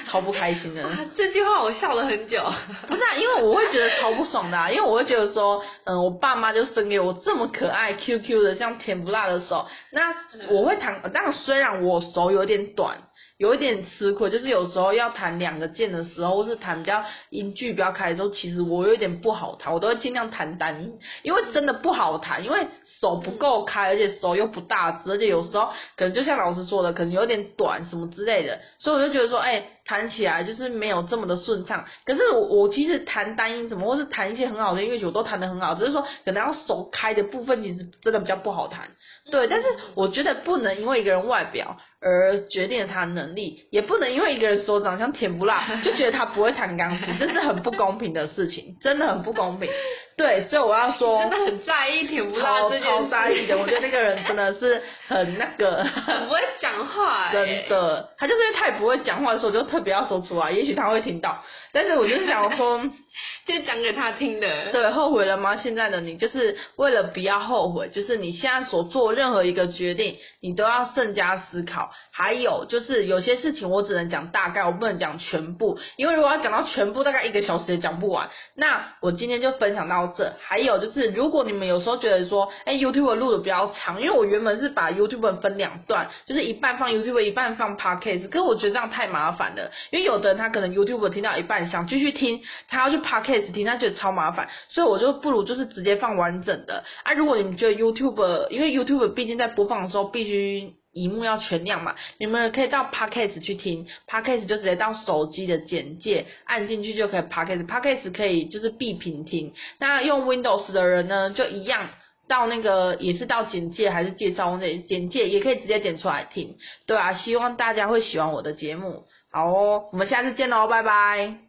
[0.08, 0.84] 超不开心的。
[1.18, 2.44] 这句话我笑了很久。
[2.88, 10.14] 不是啊，因为我会觉得超不爽的啊，因为我会觉得说，嗯，我爸妈就生给我这么可爱 Q Q 的像甜不辣的手，那
[10.50, 13.00] 我会弹，当然虽然我手有点短。
[13.38, 22.66] 有一点吃亏，就是有时候要弹两个键的时候，或是弹比较音距比较开的时候，其实我有点不好弹，我都会尽量弹单音，因为真的不好弹，因为
[23.00, 31.86] 手不够开，而且手又不大只，而且有时候可能就像老师说的，可能有点短什么之类的，所以我就觉得说，哎、欸，弹起来就是没有这么的顺畅。
[32.06, 38.88] 可是我我其实弹单音什么，或是弹一些很好的音乐曲，我都弹得很好，只是说可能要手开的部分其实真的比较不好弹。
[39.30, 41.78] 对，但是我觉得不能因为一个人外表。
[42.00, 49.70] 而决定了他的能力，也不能因为一个人说长相甜不辣， 就觉得他不会弹钢琴，这是很不公平的事情， 真的很不公平。
[50.16, 53.58] 对，所以我要说，真的很在意甜不辣这件事，超在意的。
[53.58, 58.10] 我觉得那个人真的是很那个，很不会讲话、 欸，真的。
[58.18, 61.44] 他就是因为他也不会讲话的时候，就特别要说出来，也许他会听到。
[61.72, 62.82] 但是我就是想说，
[63.46, 64.72] 就讲给他听的。
[64.72, 65.58] 对，后悔了吗？
[65.58, 71.92] 现在的你就是为了不要后悔，就是你现在所做任何一个决定，你都要慎加思考。
[72.12, 78.30] 还有就是有些事情我只能讲大概，我不能讲全部，因为如果要讲到全部，大概一个小时也讲不完。
[78.56, 80.34] 那我今天就分享到这。
[80.42, 96.84] 还有就是，如果你们有时候觉得说，哎，YouTube 录的比较长，因为我原本是把 YouTube 分两段，就是一半放 YouTube，一半放 Podcast，可是我觉得这样太麻烦了，因为有的人他可能 YouTube 听到一半想继续听，他要去 Podcast 听，他觉得超麻烦，所以我就不如就是直接放完整的。
[97.04, 100.74] 啊，如果你们觉得 YouTube，因为 YouTube 毕竟在播放的时候必须。
[100.94, 109.54] 荧幕要全亮嘛，你们可以到 Podcast 去听，Podcast 就直接到手机的简介按进去就可以 Podcast，Podcast 可以就是闭屏听。
[109.80, 111.90] 那用 Windows 的人呢，就一样
[112.28, 116.56] 到那个也是到简介还是介绍那简介也可以直接点出来听。
[116.88, 119.04] 对啊，希望大家会喜欢我的节目。
[119.32, 121.47] 好哦，我们下次见喽，拜拜。